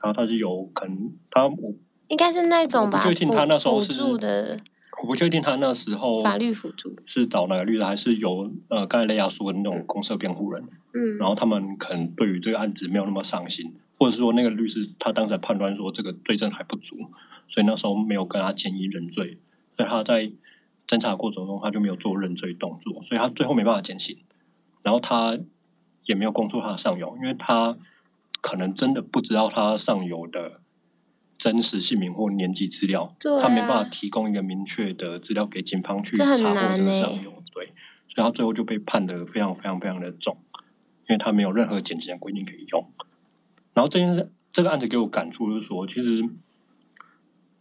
[0.00, 1.74] 然后他是有可能他我
[2.08, 4.58] 应该是那种吧，不确定他那时候是的，
[5.02, 16.96] 我不确定他那时候法律辅助是找哪个律师，还是由呃刚才雷亚说的那种公社辩护人，嗯，然后他们可能对于这个案子没有那么上心，或者是说那个律师他当时判断说这个罪证还不足，
[17.46, 19.38] 所以那时候没有跟他建议认罪。
[19.78, 20.32] 所以他在
[20.88, 24.18] 侦查过程中，他就没有做认罪动作，所以他最后没办法减刑。
[24.82, 25.38] 然后他
[26.06, 27.78] 也没有供出他的上游，因为他
[28.40, 30.60] 可能真的不知道他上游的
[31.36, 37.30] 真实姓名或年纪资料，他没办法提供一个明确的资料给警方去查获这个上游。
[37.54, 37.66] 对，
[38.08, 40.38] 所以他最后就被判的非常非常非常的重，
[41.08, 42.92] 因为他没有任何减刑的规定可以用。
[43.74, 46.28] 然后这件事，这个案子给我感触就是说，其实。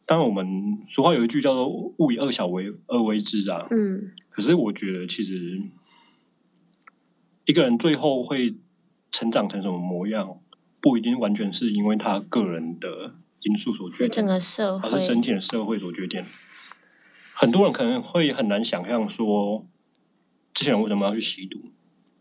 [0.07, 1.67] 当然，我们俗话有一句叫做
[1.99, 3.67] “勿以恶小为恶为之”啊。
[3.69, 4.13] 嗯。
[4.29, 5.61] 可是我觉得，其实
[7.43, 8.55] 一个人最后会
[9.11, 10.39] 成长成什么模样，
[10.79, 16.23] 不一定完全是因为他个人的因素所决定，是整个社会，而是整体的社会所决定。
[17.35, 19.67] 很多人可能会很难想象说，
[20.53, 21.73] 这些人为什么要去吸毒？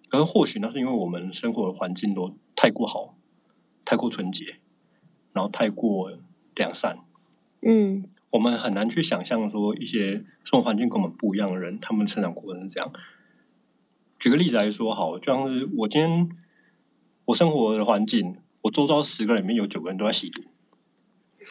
[0.09, 3.16] 可是或许那是因为我们生活的环境都太过好，
[3.85, 4.59] 太过纯洁，
[5.33, 6.11] 然后太过
[6.57, 7.06] 良善。
[7.68, 12.92] 嗯，我们很难去想象说一些生活环境跟我们不一样的人，他们成长过程是这样。
[14.18, 16.29] 举个例子来说，好，就像是我今天
[17.24, 20.42] 我生活的环境，我周遭十个人里面有九个人都在吸毒，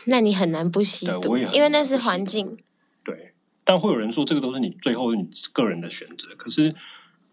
[0.07, 2.57] 那你很难不吸毒，因为那是环境。
[3.03, 3.33] 对，
[3.65, 6.29] 但会有人说这个都是你最后你个人的选择。
[6.37, 6.73] 可是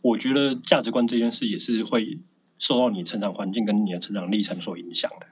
[0.00, 2.18] 我觉得价值观这件事也是会
[2.58, 5.28] 受到你成长环境跟你的成长历程所影响的。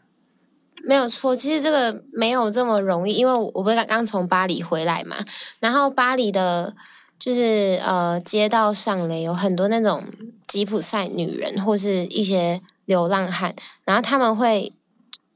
[0.82, 5.16] 没有错，其实这个没有这么容易，因为我我不是刚从巴黎回来嘛，
[5.58, 6.74] 然后巴黎的，
[7.18, 10.04] 就是呃街道上嘞有很多那种
[10.48, 14.72] 吉普赛女人或是一些流浪汉，然后他们会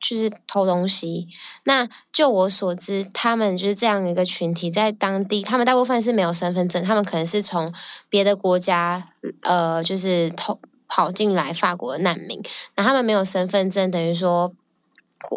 [0.00, 1.28] 就是偷东西。
[1.64, 7.72] 那就我所知，他们就是这样一个群体，在当地，他们大部分是没有身份证，他们可能是从
[8.08, 9.08] 别的国家
[9.42, 12.42] 呃就是偷跑进来法国的难民，
[12.76, 14.54] 那他们没有身份证，等于说。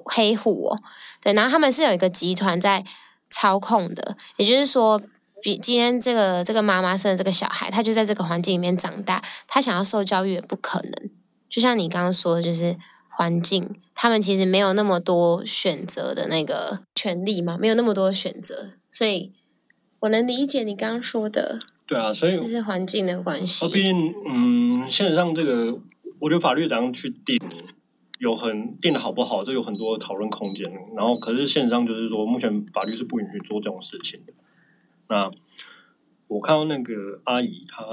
[0.06, 0.80] 黑户哦，
[1.22, 2.84] 对，然后他们是有一个集团在
[3.30, 5.02] 操控的，也就是说，
[5.42, 11.10] 比今天这个这个妈妈生的这个小孩，他就在这个环境里面长大，他想要受教育也不可能。
[11.50, 12.76] 就像你刚刚说的，就是
[13.10, 19.34] 环境，他们其实没有那么多选择的那个权利嘛，没有那么多选择，所以
[20.02, 21.60] 我能理解你刚刚说的。
[21.86, 23.66] 对啊，所以这是环境的关系。
[23.70, 25.80] 毕竟，嗯，现实上这个，
[26.20, 27.40] 我觉得法律怎样去定？
[28.18, 30.72] 有很定的好不好，这有很多讨论空间。
[30.96, 34.34] 然后，可是线上就是说，目前法律是不允许做这种事情的。
[35.10, 35.32] 那
[36.28, 37.86] 我看到那个阿姨她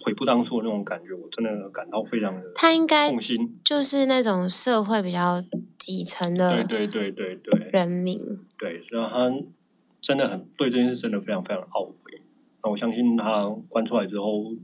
[0.00, 5.42] 悔不当初的那种感觉，我真的感到非常的她应该痛心，就是那种社会比较
[5.78, 8.18] 底层的，对对对对对，人民
[8.58, 9.32] 对，所以她
[10.00, 12.22] 真的很对这件事真的非常非常懊悔。
[12.62, 14.54] 那我相信她关出来之后，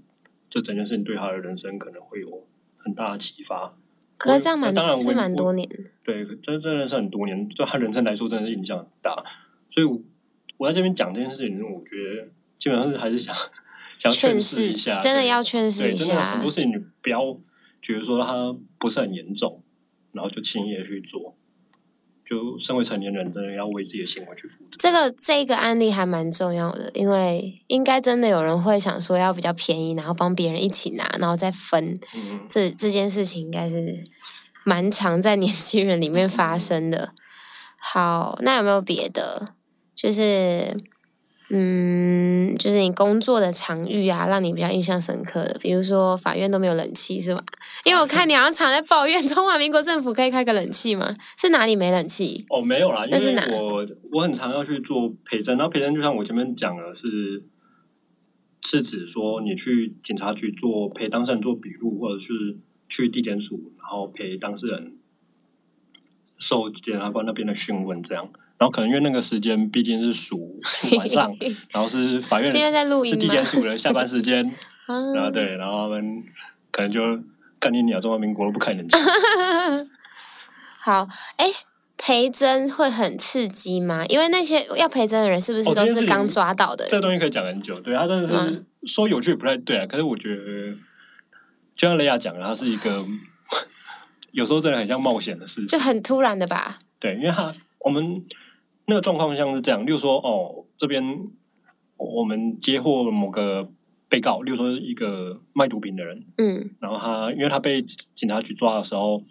[0.49, 3.77] 这整件事情对她的人生可能会有很大的启发。
[4.23, 5.69] 可是这样蛮是蛮多年，
[6.05, 9.13] 对，真真的是很多年，对他人生来说真的是影响很大。
[9.69, 9.87] 所以，
[10.57, 13.35] 我在这边讲这件事情，我觉得基本上是还是想
[13.99, 16.35] 想劝示一下，真的要劝示一下。
[16.35, 17.37] 很多事情你不要
[17.81, 19.61] 觉得说他不是很严重，
[20.13, 21.37] 然后就轻易的去做。
[22.33, 24.77] 就身为成年人，真的要为自己的行为去负责。
[24.79, 32.01] 这个这个案例还蛮重要的，因为应该真的有人会想说要比较便宜，然后帮别人一起拿，然后再分。
[32.49, 34.03] 这这件事情应该是
[34.65, 37.13] 蛮常在年轻人里面发生的。
[37.79, 39.55] 好，那有没有别的？
[39.95, 40.92] 就是。
[41.55, 47.45] 嗯，就是你工作的场域啊，让你比较印象深刻的，比如说法院都没有冷气是吧？
[47.85, 51.15] 因为我看你好像常在抱怨 中华民国政府可以开个冷气吗？
[51.39, 52.47] 是哪里没冷气？
[52.49, 57.45] 哦，没有啦，因为我我很常要去做陪诊，然后陪诊就像我前面讲的是，
[58.63, 64.97] 是指说你去警察局做陪当事人做笔录，或者是去地检署，然后陪当事人
[66.39, 68.31] 受检察官那边的讯问这样。
[68.63, 70.61] 然后可能因为那个时间毕竟是属
[70.97, 71.35] 晚上，
[71.73, 74.37] 然后是法院是地检署的下班时间，
[74.87, 76.23] 然后对，然后他们
[76.71, 77.01] 可能就
[77.59, 78.97] 干你鸟中华民国都不开冷气。
[80.79, 81.49] 好，哎，
[81.99, 84.07] 陪侦会很刺激吗？
[84.07, 86.87] 因为那些要陪侦的人是不是都是刚抓到的？
[86.89, 89.85] 这东西可以讲很久，对他真的是说有趣也不太对啊。
[89.89, 90.71] 可是我觉得，
[91.75, 93.05] 就像雷亚讲的，他是一个
[94.31, 96.79] 有时候真的很像冒险的事情，就很突然的吧？
[97.01, 98.23] 对，因为他我们。
[98.87, 101.03] 那个状况像是这样，例如说，哦，这边
[101.97, 103.71] 我们接获某个
[104.09, 109.23] 被告，例如说一个卖毒品的人，嗯，然后他因为他被警察局抓的时候，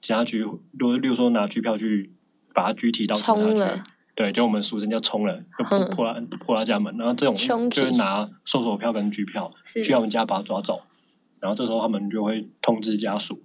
[0.00, 0.46] 警察局
[0.78, 2.12] 如例如说拿拘票去
[2.54, 3.82] 把他拘提到警察局，
[4.14, 10.82] 对，就我们俗称叫冲了，就破破他破他家门，然后这种就是拿搜索票跟拘票去他们家把他抓走，
[11.40, 13.42] 然后这时候他们就会通知家属，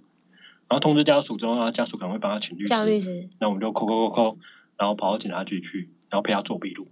[0.68, 4.38] 然后通知家属之后，他家属可能会帮他请律师，叫律师，那我们就扣扣扣扣。
[4.78, 6.88] 然后跑到警察局去，然后陪他做笔录。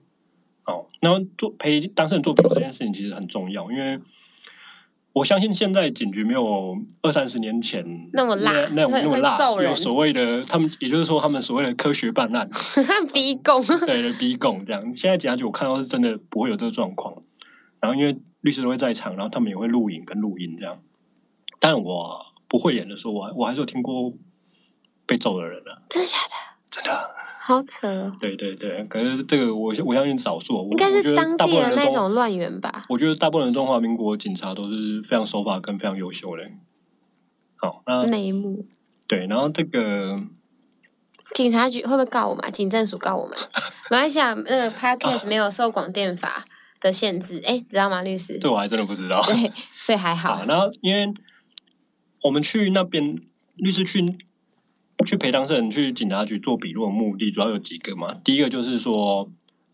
[0.66, 4.01] 哦，那做陪当事人做笔录这件事情其实很重要，因为
[5.12, 12.49] 我相信现在警局没有二三十年前那么辣，那 那么辣，有所谓的他们，也就是说他们所谓的科学办案，
[13.12, 14.82] 逼供，对对，逼供这样。
[14.95, 17.22] 现在警察局我看到是真的不会有这个状况。
[17.80, 20.80] 然后因为律师都会在场，然后他们也会录影跟录音这样。
[21.61, 22.18] 但我
[22.49, 24.11] 不会演的时候，我我还是有听过
[25.05, 26.53] 被揍的人啊，真的假的？
[26.75, 27.14] 真的。
[27.47, 28.11] 好扯！
[28.18, 32.87] 对对对，可是这个我我相信少数，应该是当地的那种乱源吧。
[32.89, 36.43] 我觉得大部分的中华民国警察都是非常守法跟非常优秀的。
[37.57, 38.66] 好，那内幕
[39.07, 40.22] 对，然后这个
[41.35, 42.51] 警察局会不会告我们？
[42.51, 43.39] 警政署告我们？
[43.91, 46.47] 没关系啊， 那个 podcast 没有受广电法
[46.81, 48.39] 的限制，哎，知道吗，律师？
[48.39, 49.22] 这我还真的不知道。
[49.27, 50.43] 对，所以还好。
[50.47, 51.12] 然后，因为
[52.22, 53.20] 我们去那边，
[53.59, 54.03] 律师去。
[55.05, 58.14] 去陪当事人去警察局做笔录的目的主要有几个嘛？
[58.24, 59.30] 第一个就是说，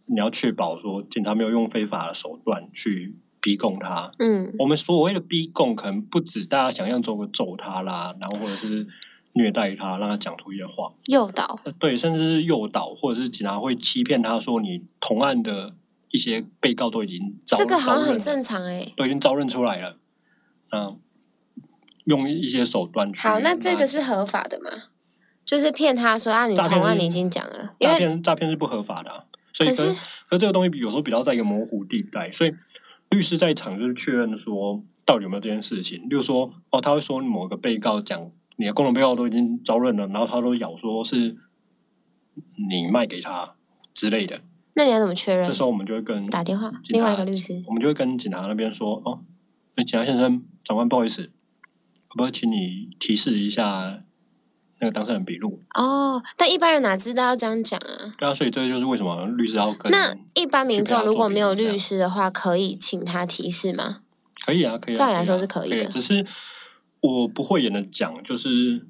[0.07, 4.11] 你要确保说警察没有用非法的手段去逼供他。
[4.19, 8.87] 嗯，我们所谓的逼供可能不止大家想象中的揍他啦，然后或者是
[9.35, 15.75] 虐待他，让他讲出一些话，诱导，对，甚至是诱导，或者是警察会欺骗他说你同案的
[16.11, 19.99] 一些被告都已经这个好像很正常哎，都已经招认出来了，
[20.73, 20.99] 嗯，
[22.07, 23.21] 用一些手段去。
[23.21, 24.71] 好，那这个是合法的吗？
[25.51, 29.93] 就是骗他说啊，你同案你已经讲了，诈骗诈骗是不合法的，所以可是
[30.29, 32.55] 可这个东西有时候比较在一个模糊地带，所以
[33.11, 38.31] 律师在场就是确认说到底有没有这件事情，例如说哦，他会说某个被告讲。
[38.57, 41.35] 你的共同被告都已经招认了，然后他都咬说是
[42.69, 43.55] 你卖给他
[43.95, 44.43] 之类的。
[44.75, 45.49] 那你要怎么确认？
[45.49, 49.25] 这时候我们就会跟打电话，另外一个律师，我们就会跟警察那边说：“哦，
[49.77, 51.33] 那警察先生，长官不好意思，
[52.07, 54.05] 可不可以请你提示一下
[54.81, 58.15] 那个当事人笔录？”哦，但一般人哪知道要这样讲啊？
[58.19, 59.91] 对啊，所以这就是为什么律师要跟。
[59.93, 64.01] 那一般民众如果没有律师的话，可以请他提示吗？
[64.45, 64.95] 可以啊，可以。
[64.95, 66.27] 啊照理来说是可以的，只是。
[67.03, 68.87] 我不会演的讲，就是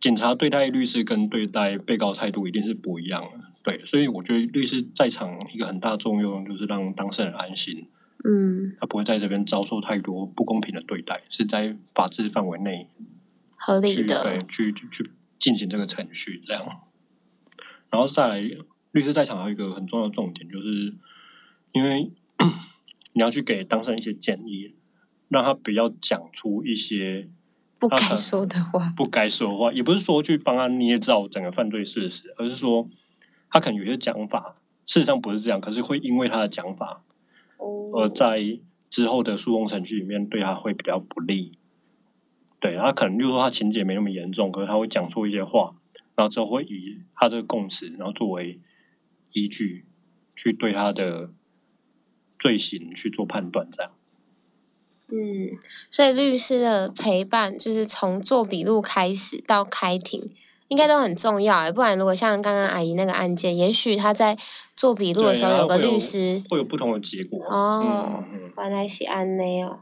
[0.00, 7.86] 警察对待律师跟对待被告态度一定是不一样的，对，所以我觉得律师在场一个很大作用就是让当事人安心，
[8.24, 12.88] 嗯，他不会在这边遭受太多不公平的对待，是在法治范围内
[13.60, 16.64] 合理的去去去进行这个程序这样，
[17.88, 18.40] 然后再来
[18.90, 20.94] 律师在场还有一个很重要的重点，就是
[21.72, 22.10] 因为
[23.14, 24.74] 你要去给当事人一些建议。
[25.30, 27.30] 让他不要讲出一些
[27.78, 32.88] 不该说的话，不该说的话，也不是说去帮他捏造整个犯罪事实，而是说
[33.48, 37.04] 他可能有些讲法，事实上不是这样，可是会因为他的讲法，
[37.94, 38.58] 而在
[38.88, 41.56] 之后的诉讼程序里面对他会比较不利。
[42.60, 45.74] 对，他可能就是说他情节没那么严重，可是他会讲出一些话，
[46.14, 48.60] 然后之后会以他这个供词，然后作为
[49.32, 49.86] 依据
[50.36, 51.30] 去对他的
[52.38, 53.92] 罪行去做判断，这样。
[55.12, 55.58] 嗯，
[55.90, 60.32] 所以律师的陪伴就是从做笔录开始到开庭，
[60.68, 61.72] 应该都很重要哎。
[61.72, 64.38] 不然如果像刚刚阿姨那个案件，也许他在
[64.76, 68.22] 做笔录的时候有个律师，会有不同的结果哦。
[68.58, 69.80] 原来是安内哦，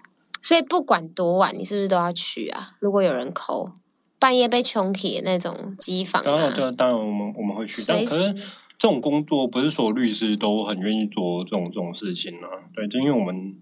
[0.48, 2.68] 所以不管多晚，你是不是都要去啊？
[2.78, 3.70] 如果有人抠
[4.18, 7.84] 半夜被穷起那种机房，当然，当然我们我们会去。
[7.86, 8.32] 但可是
[8.78, 12.48] 这种工作不是所有律师都很愿意做这种这种事情啊。
[12.74, 13.58] 对，就因为我们。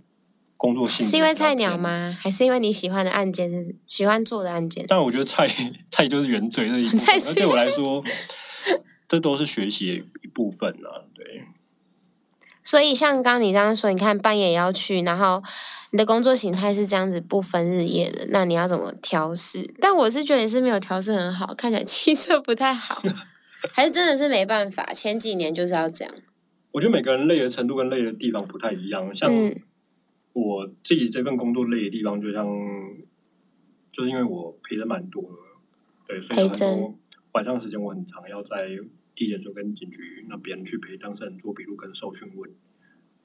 [0.59, 2.16] 工作性是因为菜鸟吗？
[2.18, 4.87] 还是因为你喜欢的案件是喜欢做的案件？
[4.89, 5.47] 但我觉得菜
[5.93, 8.03] 菜就是原罪的一部分，对我来说，
[9.07, 11.05] 这都是学习一部分啊。
[11.14, 11.45] 对。
[12.66, 15.40] 所以像刚你这样说，你看半夜也要去，然后
[15.92, 19.72] 你的工作形态是这样子不分日夜的，那你要怎么调试？
[19.80, 23.00] 但我是觉得你是没有调试很好，看起来气色不太好，
[23.72, 24.82] 还是真的是没办法？
[24.92, 26.12] 前几年就是要这样。
[26.72, 29.30] 我觉得每个人累的程度跟累的地方不太一样，像。
[30.38, 32.46] 我自己这份工作累的地方，就像
[33.90, 35.28] 就是因为我陪的蛮多的，
[36.06, 36.94] 对，所以很多
[37.32, 38.68] 晚上时间我很长，要在
[39.16, 42.48] 地检署跟警局那边去陪当事人做笔录跟受讯问，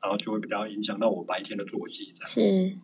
[0.02, 2.12] 然后就会比较影响到我白天的作息。
[2.16, 2.78] 这样是，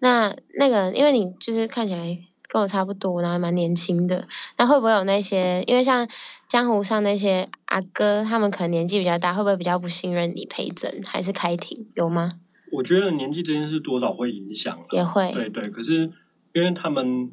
[0.00, 4.26] 那那个，因为你就是看起来跟我差不多，然后蛮年轻的，
[4.58, 5.62] 那会不会有那些？
[5.66, 6.06] 因为像
[6.48, 11.88] 江湖上那些阿哥，他们可能年纪比较大，会不会比较不信任你陪诊还是开庭？
[11.94, 12.40] 有吗？
[12.72, 15.70] 我觉得年纪这件事多少会影响，也会对对。
[15.70, 16.10] 可是
[16.52, 17.30] 因为他们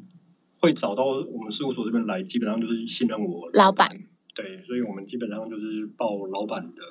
[0.60, 3.90] 会找到我们事务所这边来，基本上就是信任我老板，
[4.34, 6.82] 对，所以我们基本上就是报老板的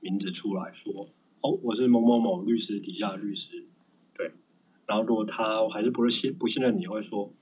[0.00, 1.08] 名字出来说，
[1.40, 3.66] 哦，我是某某某律师底下的律师，
[4.14, 4.32] 对。
[4.86, 7.32] 然后如果他还是不是信不信任你，会说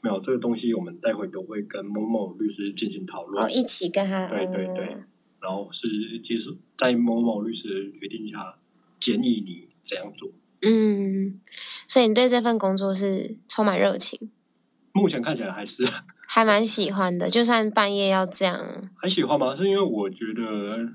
[0.00, 4.96] 没有这个东西，我们待会都会跟某某律师进行讨论，哦，一起跟他，对对对。
[5.40, 8.58] 然后是接受在某某律师的决定下
[9.00, 9.68] 建议你。
[9.88, 10.30] 这样做，
[10.60, 11.40] 嗯，
[11.88, 14.30] 所以你对这份工作是充满热情。
[14.92, 15.82] 目前看起来还是
[16.30, 19.54] 还蛮喜欢的，就算半夜要这样，还喜欢吗？
[19.54, 20.92] 是因为我觉得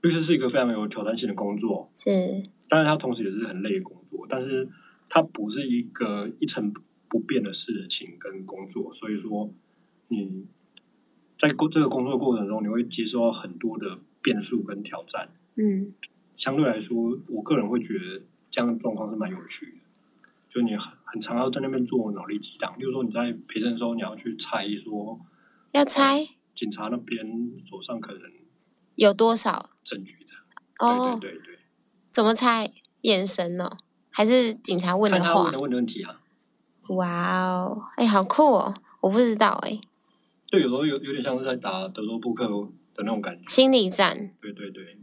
[0.00, 2.10] 律师是一个非常有挑战性的工作，是，
[2.66, 4.66] 当然它同时也是很累的工作，但是
[5.10, 6.72] 它不是一个一成
[7.08, 9.52] 不变的事情跟工作，所以说
[10.08, 10.46] 你
[11.36, 15.92] 在工这个工作过程中，你会接受到很多的变数跟挑战，嗯。
[16.36, 19.72] 相对来说，我个人会觉得这样的状况是蛮有趣的。
[20.48, 25.18] 就你很很常要在那边做脑力激荡，比如说你在陪诊的时候，你要去猜说，
[25.72, 27.26] 要猜警察那边
[27.64, 28.22] 手上可能
[28.94, 30.44] 有多少证据这样。
[30.78, 31.58] 哦，对对对，
[32.10, 32.70] 怎么猜？
[33.02, 33.78] 眼神哦，
[34.10, 35.42] 还是警察问的话？
[35.42, 36.20] 问的问的问题啊。
[36.90, 38.74] 哇哦，哎，好酷哦！
[39.00, 39.80] 我不知道哎。
[40.50, 42.46] 对，有时候有有点像是在打德州扑克
[42.94, 43.42] 的那种感觉。
[43.46, 44.34] 心理战。
[44.40, 44.98] 对对对。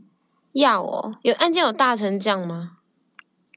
[0.52, 2.77] 要哦，有案件有大成这样吗？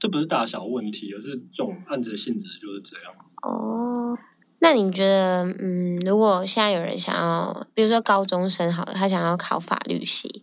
[0.00, 3.12] 这不是大小问题，而是这种案子的性质就是这样。
[3.42, 4.18] 哦，
[4.60, 10.42] 那你觉得，嗯，如果现在有人想要，比如说高中生好了，他想要考法律系，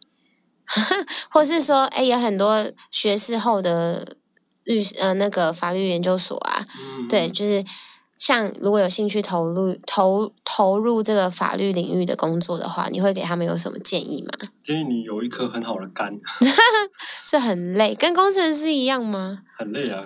[1.29, 4.17] 或是说，哎，有很多学士后的
[4.63, 6.65] 律师，呃，那个法律研究所啊，
[7.09, 7.63] 对，就是
[8.17, 14.47] 像如果有兴趣投入投投入这个法律领域的工作的话，你会给他们有什么建议吗？
[14.63, 16.19] 建议你有一颗很好的肝，
[17.27, 19.43] 这很累，跟工程师一样吗？
[19.55, 20.05] 很累啊。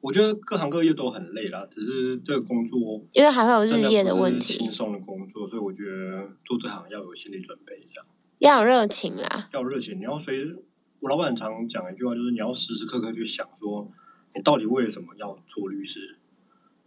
[0.00, 2.76] 我觉得各行各业都很累啦，只是这个工作
[3.12, 8.06] 因为还会有日夜的问题，轻松的工作，所以我觉得做这行要有心理准备，这样
[8.38, 10.00] 要有热情啦，要有热情。
[10.00, 10.44] 你要随
[10.98, 13.88] 我老板常讲一句话，就是你要时时刻刻去想，说
[14.34, 16.18] 你到底为了什么要做律师？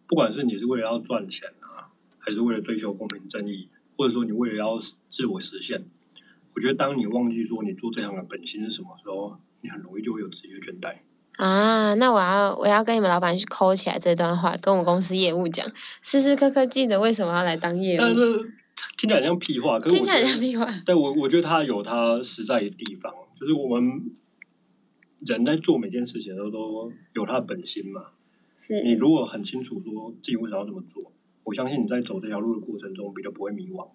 [0.07, 1.89] 不管是你是为了要赚钱啊，
[2.19, 4.77] 还是为了追求公平正义，或者说你为了要
[5.09, 5.83] 自我实现，
[6.53, 10.97] 我觉得当你忘记说你做这行的本心是什么时候，你很容易就会有职业倦怠。
[11.37, 15.69] 啊，那我要我要跟你们老板去抠起来这段话，跟我公司业务讲，
[16.01, 17.99] 时时刻刻记得为什么要来当业务。
[17.99, 18.53] 但是
[18.97, 20.65] 听起来像屁话，听起来像屁话。
[20.85, 24.11] 但我我觉得他有他实在的地方，就是我们
[25.25, 28.11] 人在做每件事情的时候都有他的本心嘛。
[28.57, 31.11] 是你如果很清楚说自己为什么要这么做，
[31.43, 33.89] 我相信你在走这条路的过程中比较不会迷惘。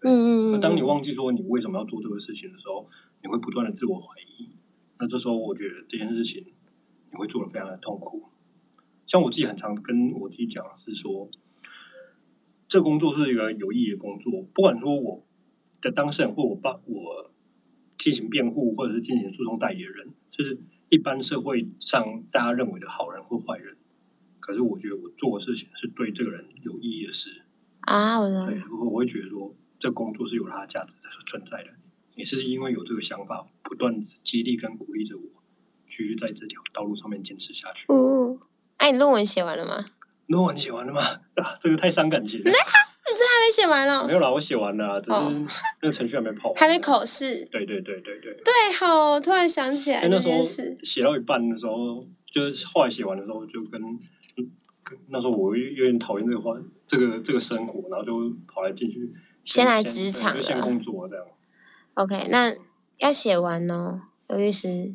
[0.00, 0.60] 嗯嗯嗯。
[0.60, 2.88] 当你忘记说你为什么要做这个事情的时候，
[3.22, 4.50] 你会不断的自我怀疑。
[4.98, 6.44] 那这时候我觉得这件事情。
[7.14, 8.22] 你会做的非常的痛苦，
[9.04, 11.28] 像我自己很常跟我自己讲是说，
[12.66, 15.22] 这工作是一个有意义的工作，不管说我
[15.82, 17.30] 的当事人或我帮我
[17.98, 23.76] 进行辩护或者是进行诉讼代理人，就是一般社会上大家认为的好人或坏人，
[24.42, 27.44] 可是我觉得我做的事情是对这个人有意义的事
[27.82, 31.70] 啊，我对，我我会觉得说这工作是有它的价值在存在的，
[32.16, 35.22] 也是因为有这个想法，不断激励跟鼓励着我。
[35.88, 37.84] 继续在这条道路上面坚持下去。
[37.92, 38.38] 哦，
[38.78, 39.84] 哎，你论文写完了吗？
[40.24, 41.02] 论文写完了吗？
[41.36, 42.42] 啊，这个太伤感情。
[42.42, 42.44] 了。
[42.48, 42.50] 你
[43.18, 44.06] 这还没写完哦？
[44.06, 45.18] 没有啦，我写完了，只是
[45.82, 46.50] 那个程序还没跑。
[46.56, 47.44] 还没考试。
[47.50, 48.32] 对对对对对。
[48.42, 50.42] 对，好，突然想起来那时候
[50.82, 53.80] 写到一半的时候，就是后来写完的时候，就跟
[55.08, 56.56] 那时候我有点讨厌这个话，
[56.86, 59.12] 这个这个生活，然后就跑来进去
[59.44, 61.24] 先来职场，就先工作这样。
[61.94, 62.54] OK，那
[62.98, 64.94] 要写完哦，刘律师。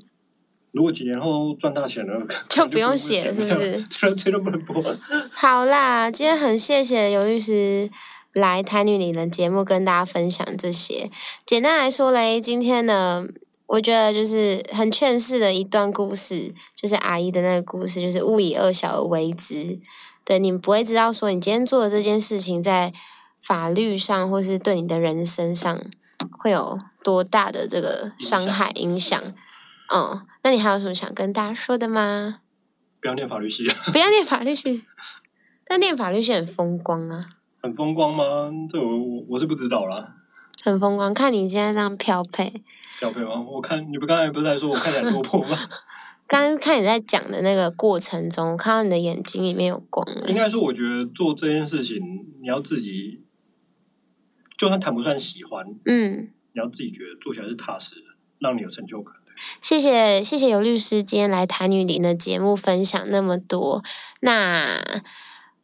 [0.72, 3.84] 如果几年后赚大钱了， 就不用写，是不是？
[4.16, 4.84] 这都不能播。
[5.32, 7.90] 好啦，今天很谢谢尤律师
[8.34, 11.10] 来台女里的节目跟大家分享这些。
[11.46, 13.26] 简单来说嘞，今天呢，
[13.68, 19.80] 我觉得就是很劝世的一段故事，就是阿姨的那个故事，就是勿以恶小而为之。
[20.24, 22.92] 对，你们不会知道说你今天做的这件事情，在
[23.40, 25.80] 法律上或是对你的人生上
[26.40, 29.22] 会有多大的这个伤害影响。
[29.94, 32.40] 嗯，那你还有什么想跟大家说的吗？
[33.00, 34.84] 不要念法律系，不要念法律系，
[35.66, 37.30] 但念法律系很风光啊。
[37.62, 38.50] 很风光吗？
[38.70, 40.16] 这我我我是不知道啦。
[40.64, 42.64] 很风光，看你今天这样漂配。
[43.00, 43.40] 飘配吗？
[43.42, 45.58] 我看你不刚才不是在说我看起来落魄吗？
[46.28, 50.06] 刚刚看你在讲的那个过程中，看到你的眼睛里面有光。
[50.28, 52.02] 应该说，我觉得做这件事情，
[52.42, 53.22] 你要自己，
[54.58, 58.02] 就算谈不上喜欢，嗯，你要自己觉得做起来是踏实的，
[58.40, 59.14] 让你有成就感。
[59.62, 63.84] 谢谢谢谢尤律师今天来谈女林的节目分享那么多。
[64.22, 64.82] 那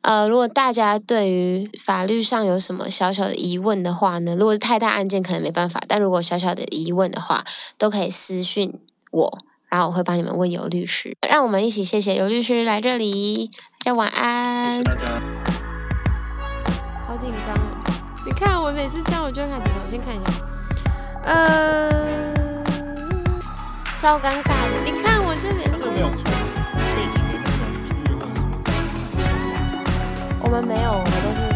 [0.04, 4.36] 呃，如果大家对于法律上有什么小小的疑问的话呢？
[4.36, 5.82] 如果是太大案件，可能没办法。
[5.88, 7.44] 但如果小小的疑问的话，
[7.78, 8.82] 都可以私讯
[9.12, 9.40] 我，
[9.70, 11.16] 然后我会帮你们问尤律师。
[11.30, 13.50] 让我们一起谢谢尤律师来这里，
[13.86, 14.84] 大家晚安。
[14.84, 15.06] 大家。
[17.08, 17.60] 好紧张哦！
[18.26, 19.80] 你看我每次这样，我就会看镜头。
[19.86, 20.32] 我先看一下，
[21.24, 22.34] 呃。
[23.98, 25.80] 超尴尬的，你看我这边都
[30.44, 31.53] 我们没有，我们都是。